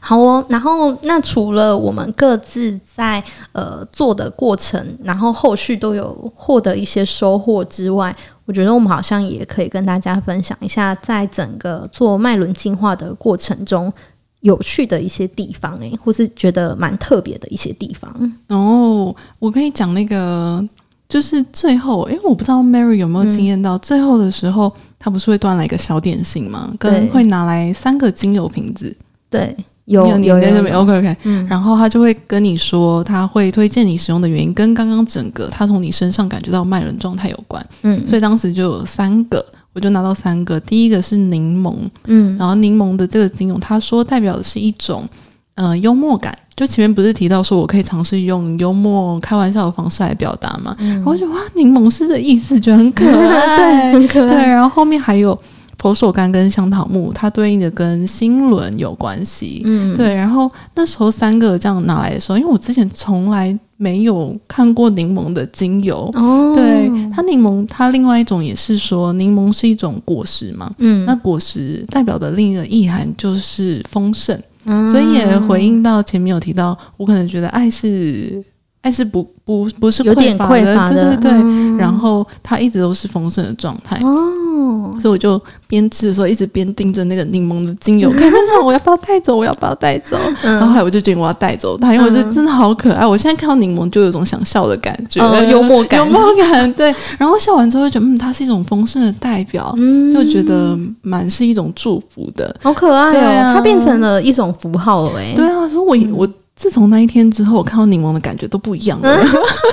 [0.00, 0.44] 好哦。
[0.48, 13.92] 然后那除了我们各自在呃做的过程，然后后续都有获得一些收获之外，我觉得我们好像也可以跟大家分享一下，在整个做脉轮进化的过程中
[14.40, 18.12] 有趣的一些地方，诶，或是觉得蛮特别的一些地方。
[18.48, 20.62] 哦，我可以讲那个，
[21.08, 24.72] 就是最后，因为我不知道 Mary 有没有经验到，最后的时候。
[24.98, 26.72] 他不是会端来一个小点心吗？
[26.78, 28.94] 跟会拿来三个精油瓶子。
[29.28, 29.54] 对
[29.86, 41.74] 有有有，有，有，有，OK OK，嗯，然后他就会跟你说，他会推荐你使用的原因跟刚刚整个他从你身上感觉到脉轮状态有关，嗯，所以当时就有三个，我就拿到三个，第一个是柠檬，
[42.04, 45.06] 嗯，然后柠檬的这个精油，他说代表的是一种，
[45.54, 55.38] 呃，幽默感，就前面不是提到说我可以尝试用幽默开玩笑的方式来表达嘛，嗯，然后我就哇，柠檬是这意思，觉得很可爱， 对，很可爱，对，然后后面还有。
[55.76, 59.60] 佛手柑跟香桃木，它对应的跟心轮有关系。
[59.66, 60.14] 嗯，对。
[60.14, 66.10] 然后那时候三个这样拿来的时候，因为我之前从来没有看过柠檬的精油。
[66.14, 70.72] 哦，对，它柠檬，它另外一种也是说，柠檬是一种果实嘛。
[70.78, 74.40] 嗯，那果实代表的另一个意涵就是丰盛。
[74.66, 78.42] 嗯，所以也回应到前面有提到，我可能觉得爱是。
[78.84, 81.32] 爱是不不不是有点匮乏的，对对对。
[81.32, 90.18] 嗯、然后它一直都是丰盛的状态哦，所以我就边吃的时候一直边盯着那个柠檬的精油， 看看我要不要带走，我要不要带走。
[90.42, 93.06] 嗯、然后后来我就决定我要带走它，因为我觉得真的好可爱。
[93.06, 96.70] 我现在看到柠檬就有种想笑的感觉，嗯、幽默感，幽默感。
[96.74, 103.48] 对，然后笑完之后就觉得，嗯，它是一种丰盛的代表，嗯、就觉得蛮是一种祝福的，好可爱哦。
[103.48, 106.28] 啊、它变成了一种符号了，哎，对啊，所以我我。
[106.56, 109.18] 自从那一天之后，我看到柠檬的感觉都不一样了。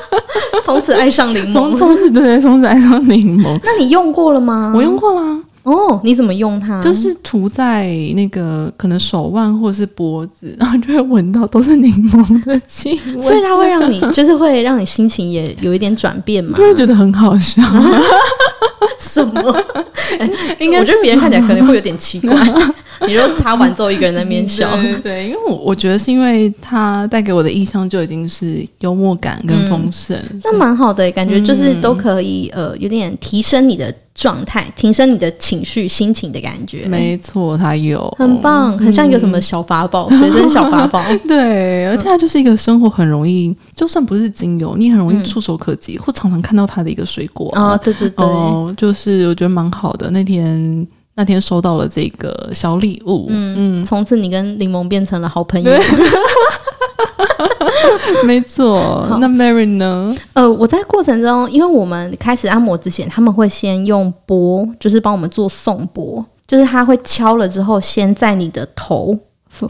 [0.65, 3.59] 从此爱上柠檬，从从此对对，从此爱上柠檬。
[3.63, 4.73] 那你用过了吗？
[4.75, 5.39] 我用过啦。
[5.63, 6.81] 哦，你怎么用它？
[6.81, 13.21] 就是涂在那个可能手腕或者是脖子， 然后就会闻到都是柠檬的气味。
[13.21, 16.57] 所以它会让你，就是会让你心情也有一点转变嘛？
[16.57, 17.61] 就会觉得很好笑。
[18.97, 19.63] 什么？
[20.59, 22.35] 应该我觉得别人看起来可能会有点奇怪。
[23.07, 36.85] 你说擦完之后一个人在那边笑， 对，对，对，因为我我觉得是因为它带给我的印象就已经是幽默感跟丰盛，嗯、那蛮好的，感觉就是都可以、嗯、呃有点提升你的状态，提升你的情绪心情的感觉。
[36.85, 41.03] 没错，它有很棒，很像一个什么小法宝， 随身、嗯、小法宝。
[41.27, 47.79] 对，而且它就是一个生活很容易，就算不是精油，你很容易触手可及，嗯、或常常看到它的一个水果啊、哦。
[47.83, 50.87] 对对对，哦，就是我觉得蛮好的那天。
[51.21, 55.71] 那天收到了这个小礼物，嗯嗯，从、嗯、此你跟柠檬变成了好朋友。
[58.25, 60.15] 没错，那 Mary 呢？
[60.33, 69.15] 呃，我在过程中，因为我们开始按摩之前，他们会先用钵，就是帮我们做送钵，就是他会敲了之后，先在你的头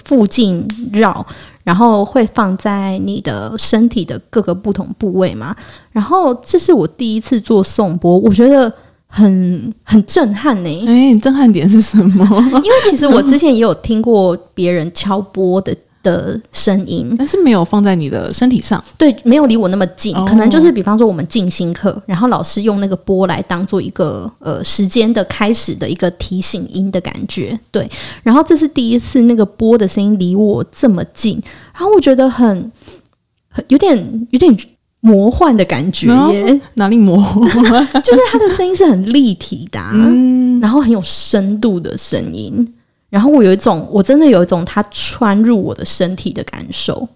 [0.05, 1.25] 附近绕，
[1.65, 5.53] 然后会放在你的身体的各个不同部位嘛。
[5.91, 8.71] 然后这是我第一次做送钵，我觉得。
[9.13, 10.87] 很很震撼呢、欸！
[10.87, 12.25] 哎、欸，震撼点是什么？
[12.63, 18.81] 因为其实我之前也有听过别人敲波的的声音，但是没有放在你的身体上。
[18.97, 27.59] 对，没有离我那么近，哦、可能就是比方说我们静心课，然后老师用那个波来当做一个呃时间的开始的一个提醒音的感觉。
[27.69, 27.91] 对，
[28.23, 31.37] 然后这是第一次那个波的声音离我这么近，
[31.73, 32.71] 然后我觉得很
[33.49, 34.57] 很有点有点。
[35.01, 37.43] 魔幻的感觉耶，哪里魔幻？
[38.01, 42.73] 就是他的声音是很立体的，啊，嗯、然后很有深度的声音。
[43.09, 47.07] 然后我有一种，我真的有一种他穿入我的身体的感受。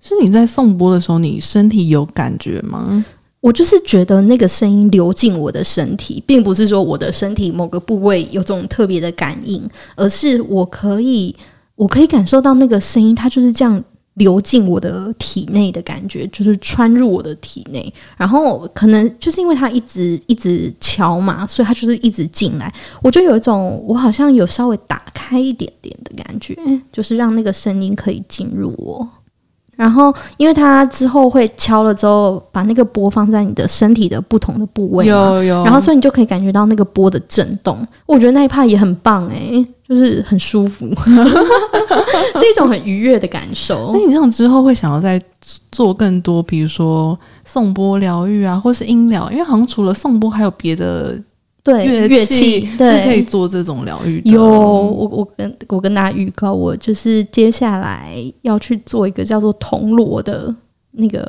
[0.00, 3.04] 是你在颂钵的时候，你身体有感觉吗？
[3.40, 9.62] 我就是觉得那个声音流进我的身体，并不是说我的身体某个部位有种特别的感应，
[9.94, 11.34] 而是我可以，
[11.76, 13.82] 我可以感受到那个声音，它就是这样。
[14.18, 22.72] 流进我的体内的感觉，就是穿入我的体内，然后可能就是因为它一直一直敲嘛，所以它就是一直进来。
[23.02, 26.54] 我就有一种，我好像有稍微打开一点点的感觉，
[26.92, 29.08] 就是让那个声音可以进入我。
[29.78, 37.78] 然后，因为它之后会敲了之后，把那个波放在你的身体的不同的部位，有有，然后所以你就可以感觉到那个波的震动。
[38.04, 40.84] 我觉得那一趴也很棒诶，就是很舒服，
[42.34, 43.92] 是一种很愉悦的感受。
[43.94, 45.22] 那你这样之后会想要再
[45.70, 49.30] 做更多，比如说颂钵疗愈啊，或是音疗？
[49.30, 51.16] 因为好像除了颂钵，还有别的。
[51.62, 54.22] 对乐器是可以做这种疗愈。
[54.24, 60.54] 有我我跟我跟大家预告，我就是接下来要去做一个叫做铜锣的。
[61.00, 61.20] 那个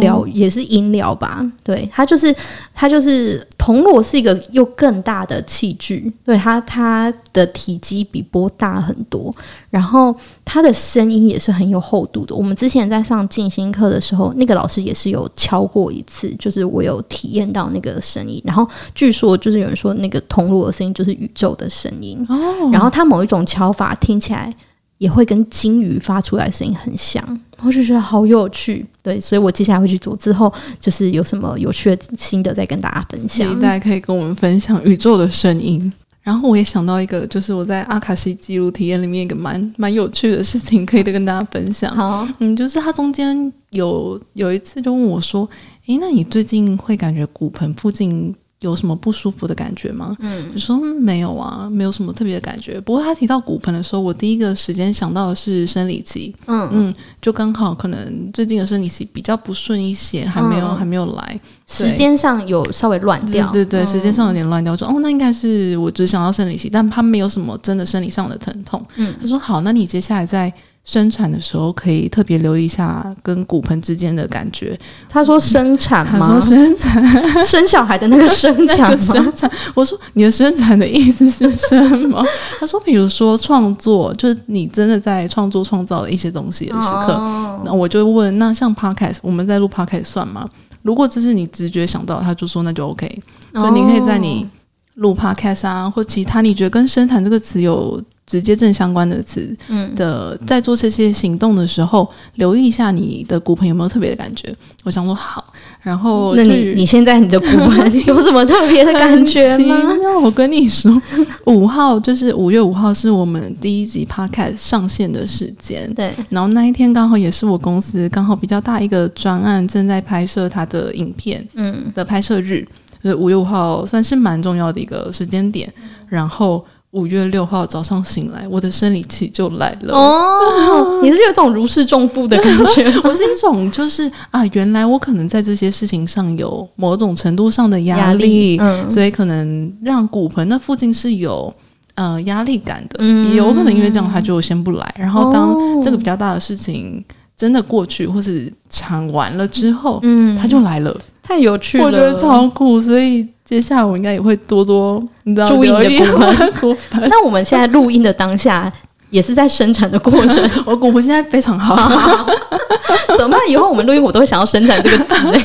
[0.00, 2.34] 疗、哦、也是音疗吧，对，它就是
[2.72, 9.34] 它就是铜锣是一个又更大的器具，对它它的体积比钵大很多，
[9.70, 10.14] 然后
[10.44, 12.32] 它的声音也是很有厚度的。
[12.32, 18.40] 我们之前在上静心课的时候，那个老师也是有敲过一次，就是我有体验到那个声音。
[18.44, 18.64] 然后
[18.94, 24.54] 据说就是有人说那个铜锣的声音就是宇宙的声音，哦、然后它某一种敲法听起来。
[24.98, 27.22] 也会跟鲸鱼发出来声音很像，
[27.62, 28.84] 我就觉得好有趣。
[29.02, 33.54] 对，所以我接下来会去做，之后就是有什么有趣的心得再跟大家分享。
[33.54, 35.92] 期待可以跟我们分享宇宙的声音。
[36.22, 41.94] 然后我也想到一个，就是我在阿卡西记录体验里面一个蛮蛮有趣的事情，可以跟大家分享。
[41.94, 45.48] 好，嗯，就是他中间有有一次就问我说
[45.86, 48.34] ：“诶，那你最近会感觉骨盆附近？”
[48.66, 50.16] 有什么不舒服的感觉吗？
[50.20, 52.80] 嗯，你说没有啊，没有什么特别的感觉。
[52.80, 56.34] 不过他提到骨盆的时候，我第一个时间想到的是生理期。
[56.46, 63.50] 嗯嗯，就刚好可能最近的生理期比较不顺一些，还没有、嗯、还没有来，时间上有稍微乱掉。
[63.52, 64.72] 对对对，时间上有点乱掉。
[64.72, 68.84] 我说哦，那应该是我只想到生理期，但他没有什么真的生理上的疼痛。
[68.96, 70.52] 嗯，他说好，那你接下来再。
[70.86, 74.78] 生产的时候可以特别留意一下跟骨盆之间的感觉。
[75.08, 76.20] 他说生产吗？
[76.20, 78.96] 他说生产，生小孩的那个生产吗？
[78.96, 79.50] 生产。
[79.74, 81.76] 我说你的生产的意思是什
[82.08, 82.24] 么？
[82.60, 87.14] 他说，比如说创作，就是你真的在创作创造的一些东西的时刻。
[87.14, 90.48] 哦、那我就问，那像 podcast，我们在录 podcast 算吗？
[90.82, 93.22] 如果这是你直觉想到，他就说那就 OK。
[93.54, 94.48] 所以你可以在你
[94.94, 98.00] 录 podcast 啊，或其他你觉得跟生产这个词有。
[98.26, 99.56] 直接正相关的词
[99.94, 104.54] 的，在做这些行动的时候，嗯、留意一下你的骨盆有没有特别的感觉。
[104.82, 109.96] 我想说好，然后那你你现在你的骨盆 有什么特别的感觉吗？
[110.02, 111.00] 那我跟你说，
[111.46, 115.92] 五号就是五月五号是我们第一集 Podcast 上线的时间。
[115.94, 122.66] 对，然后那一天刚好也是我公司刚好比较大一个专案正在拍摄它的影片，嗯的拍摄日，
[123.02, 125.72] 就是五月五号算是蛮重要的一个时间点，
[126.08, 126.64] 然后。
[126.96, 129.94] 五月六号早上醒来，我的生理期就来了。
[129.94, 132.84] 哦， 你是有种如释重负的感觉？
[133.04, 141.52] 我是一种就是啊，原来我可能在这些事情上有某种程度上的压力，压力，嗯，所以可能让骨盆那附近是有
[141.96, 142.96] 呃压力感的。
[143.00, 144.94] 嗯，也有可能因为这样，他就先不来。
[144.98, 147.04] 然后当这个比较大的事情
[147.36, 150.96] 真的过去或是产完了之后，嗯，他就来了。
[151.22, 153.28] 太有趣了，我觉得超酷，所以。
[153.46, 157.00] 接下来我应该也会多多你知道注意你的骨盆。
[157.08, 158.70] 那我们现在录音的当下
[159.10, 160.50] 也是在生产的过程。
[160.66, 161.76] 我骨盆现在非常好，
[163.16, 163.40] 怎么办？
[163.48, 165.40] 以后我们录音我都会想要生产这个词类。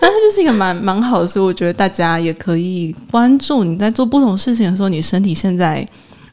[0.00, 5.86] 但它就是一个蛮蛮好的，所以我觉得大家也可以关注你在做不同事情的时候，你身体现在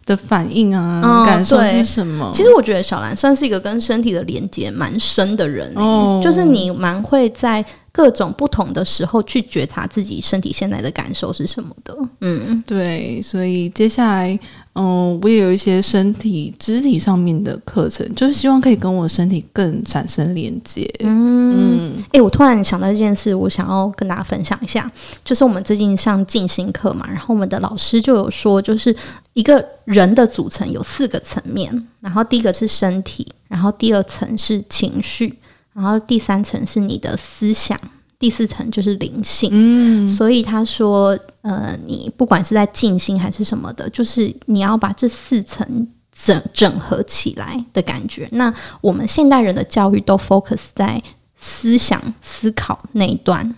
[0.05, 2.31] 的反应啊，嗯、感受是什么？
[2.33, 7.63] 其实我觉得小兰算是一个跟身体的连接蛮深的人，欸，哦，就是你蛮会在。
[7.95, 14.37] 各种不同的时候去觉察自己身体现在的感受是什么的，嗯，对，所以接下来，
[14.73, 20.85] 嗯，我也有一些身体肢体上面的课程，就是希望可以跟我身体更产生连接。
[21.05, 24.91] 嗯，诶、欸，我突然想到一件事，我想要跟大家分享一下，
[25.23, 28.93] 就是我们最近上静心课嘛，然后我们的老师就有说，就是
[29.31, 35.33] 一个人的组成有四个层面，然后第一个是身体，然后第二层是情绪。
[35.75, 37.77] 然后第三层是你的思想，
[38.17, 39.49] 第四层就是灵性。
[39.51, 45.85] 嗯，所以他说，呃，你不管是在静心还是什么的，就是你要把这四层
[46.17, 48.25] 整整合起来的感觉。
[48.31, 51.03] 那我们现代人的教育都 focus 在
[51.35, 53.53] 思想思考那一段，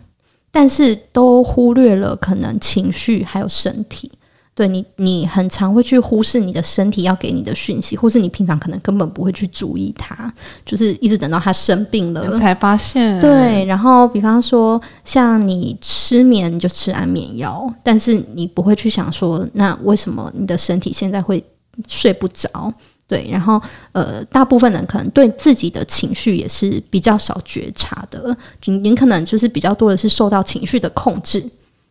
[0.50, 4.12] 但是都忽略了可能情绪还有身体。
[4.58, 10.34] 对你，你很常会去忽视你的身体要给你的讯息，或是你平常可能根本不会去注意它，
[10.66, 13.20] 就是一直等到它生病了才发现。
[13.20, 21.44] 对，然后比方说像你失眠，你就吃安眠药，但是你不会去想说，那为什么你的身体现在会
[21.88, 22.74] 睡不着？
[23.06, 28.36] 对，然后呃，大部分人可能对自己的情绪也是比较少觉察的，
[28.66, 31.48] 你你可能就是比较多的是受到情绪的控制。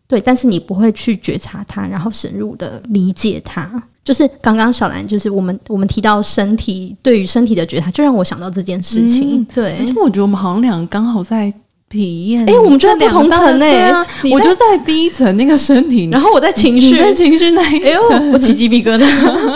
[0.08, 3.82] 对，但是你不会去觉察它，然后深入的理解它。
[4.04, 9.40] 就是刚刚小兰，就是我们我们提到身体对于身体的觉察，就让我想到这件事情。
[9.40, 11.52] 嗯、对，而且我觉得我们好像两个刚好在
[11.88, 12.48] 体验。
[12.48, 13.92] 哎，我们就在不同层呢、欸。
[14.30, 19.04] 我就在第一层那个身体，然后我在情绪，在情绪那一层，我起鸡皮疙瘩。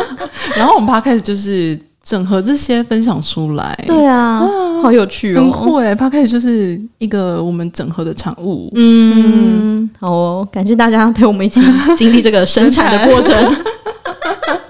[0.59, 1.79] 然后我们趴开始就是。
[2.03, 8.71] 整合这些分享出来，对啊，啊好有趣哦，很酷哎！Podcast 就是一个我们整合的产物。
[8.75, 11.61] 嗯，嗯好哦，感谢大家陪我们一起
[11.97, 13.57] 经历这个生产的过程。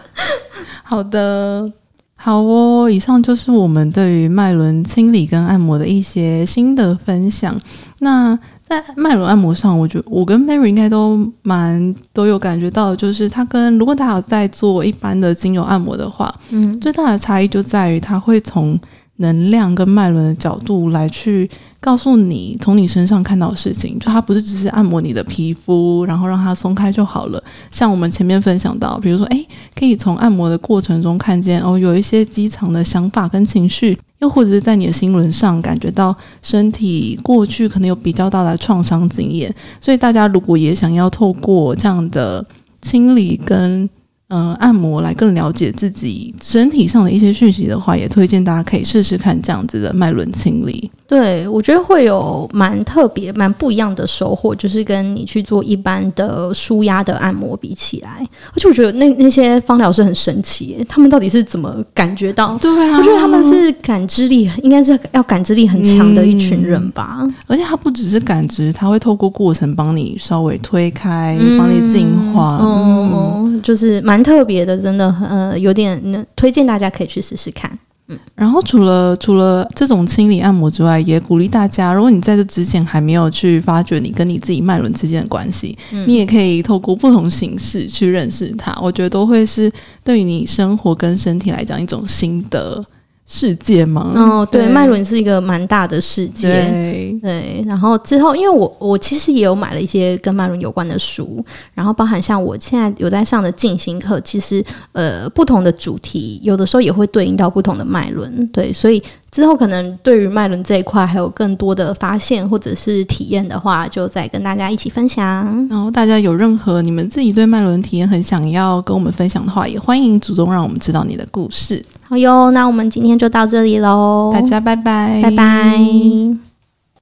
[0.83, 1.71] 好的，
[2.15, 7.59] 好哦，以上就是我们对于脉轮清理跟按摩的一些新的分享。
[7.99, 8.37] 那
[8.69, 18.79] 在脉轮按摩上，我觉得我跟 Mary 应该都蛮都有感觉到，就是它跟如果大家有在做一般的精油按摩的话，嗯，最大的差异就在于它会从
[19.17, 21.49] 能量跟脉轮的角度来去
[21.81, 27.43] 告诉你，从你身上看到的事情，就它不是只是按摩你的皮肤，然后让它松开就好了。
[27.71, 33.97] 像我们前面分享到，比如说，诶，可以从按摩的过程中看见哦，有一些积藏的想法跟情绪。
[34.19, 42.45] 又或者是在你的心轮上感觉到身体过去可能有比较大的创伤经验，所以大家如果也想要透过这样的
[42.81, 43.89] 清理跟。
[44.29, 50.89] 嗯，按摩来更了解自己身体上的一些讯息的话，也推荐大家可以试试看这样子的脉轮清理。
[51.07, 58.23] 对，我觉得会有蛮特别、蛮不一样的收获，就是跟你去做一般的舒压的按摩比起来，
[58.53, 62.55] 而且我觉得那那些方疗师很神奇，他们到底是怎么感觉到？
[62.59, 67.17] 对啊，我觉得他们是感知力，应该是要感知力很强的一群人吧。
[67.21, 72.59] 嗯，而且他不只是感知，他会透过过程帮你稍微推开，帮你净化。
[72.61, 77.71] 嗯，哦，就是蛮特别的，真的，呃，有点推荐大家可以去试试看。
[78.11, 88.75] 嗯然后除了除了这种清理按摩之外，也鼓励大家，如果你在这之前还没有去发掘你跟你自己脉轮之间的关系，嗯、你也可以透过不同形式去认识它。
[88.81, 89.71] 我觉得都会是
[90.03, 92.83] 对于你生活跟身体来讲一种新的。
[93.31, 94.11] 世界吗？
[94.15, 96.47] 哦，对，脉轮是一个蛮大的世界。
[96.49, 108.45] 对，对，然后之后，因为我我其实也有买了一些跟脉轮有关的书，然后包含像我现在有在上的进心课，其实呃不同的主题，有的时候也会对应到不同的脉轮。
[108.47, 109.01] 对，所以。
[109.31, 115.45] 之后可能对于脉轮这一块还有更多的发现或者是体验的话，就再跟大家一起分享。
[115.69, 121.85] 然后大家有任何你们自己对脉轮体验很想要跟我们分享的话，也欢迎主动让我们知道你的故事。
[122.09, 126.48] 好哟，那我们今天就到这里喽，大家拜拜，拜拜。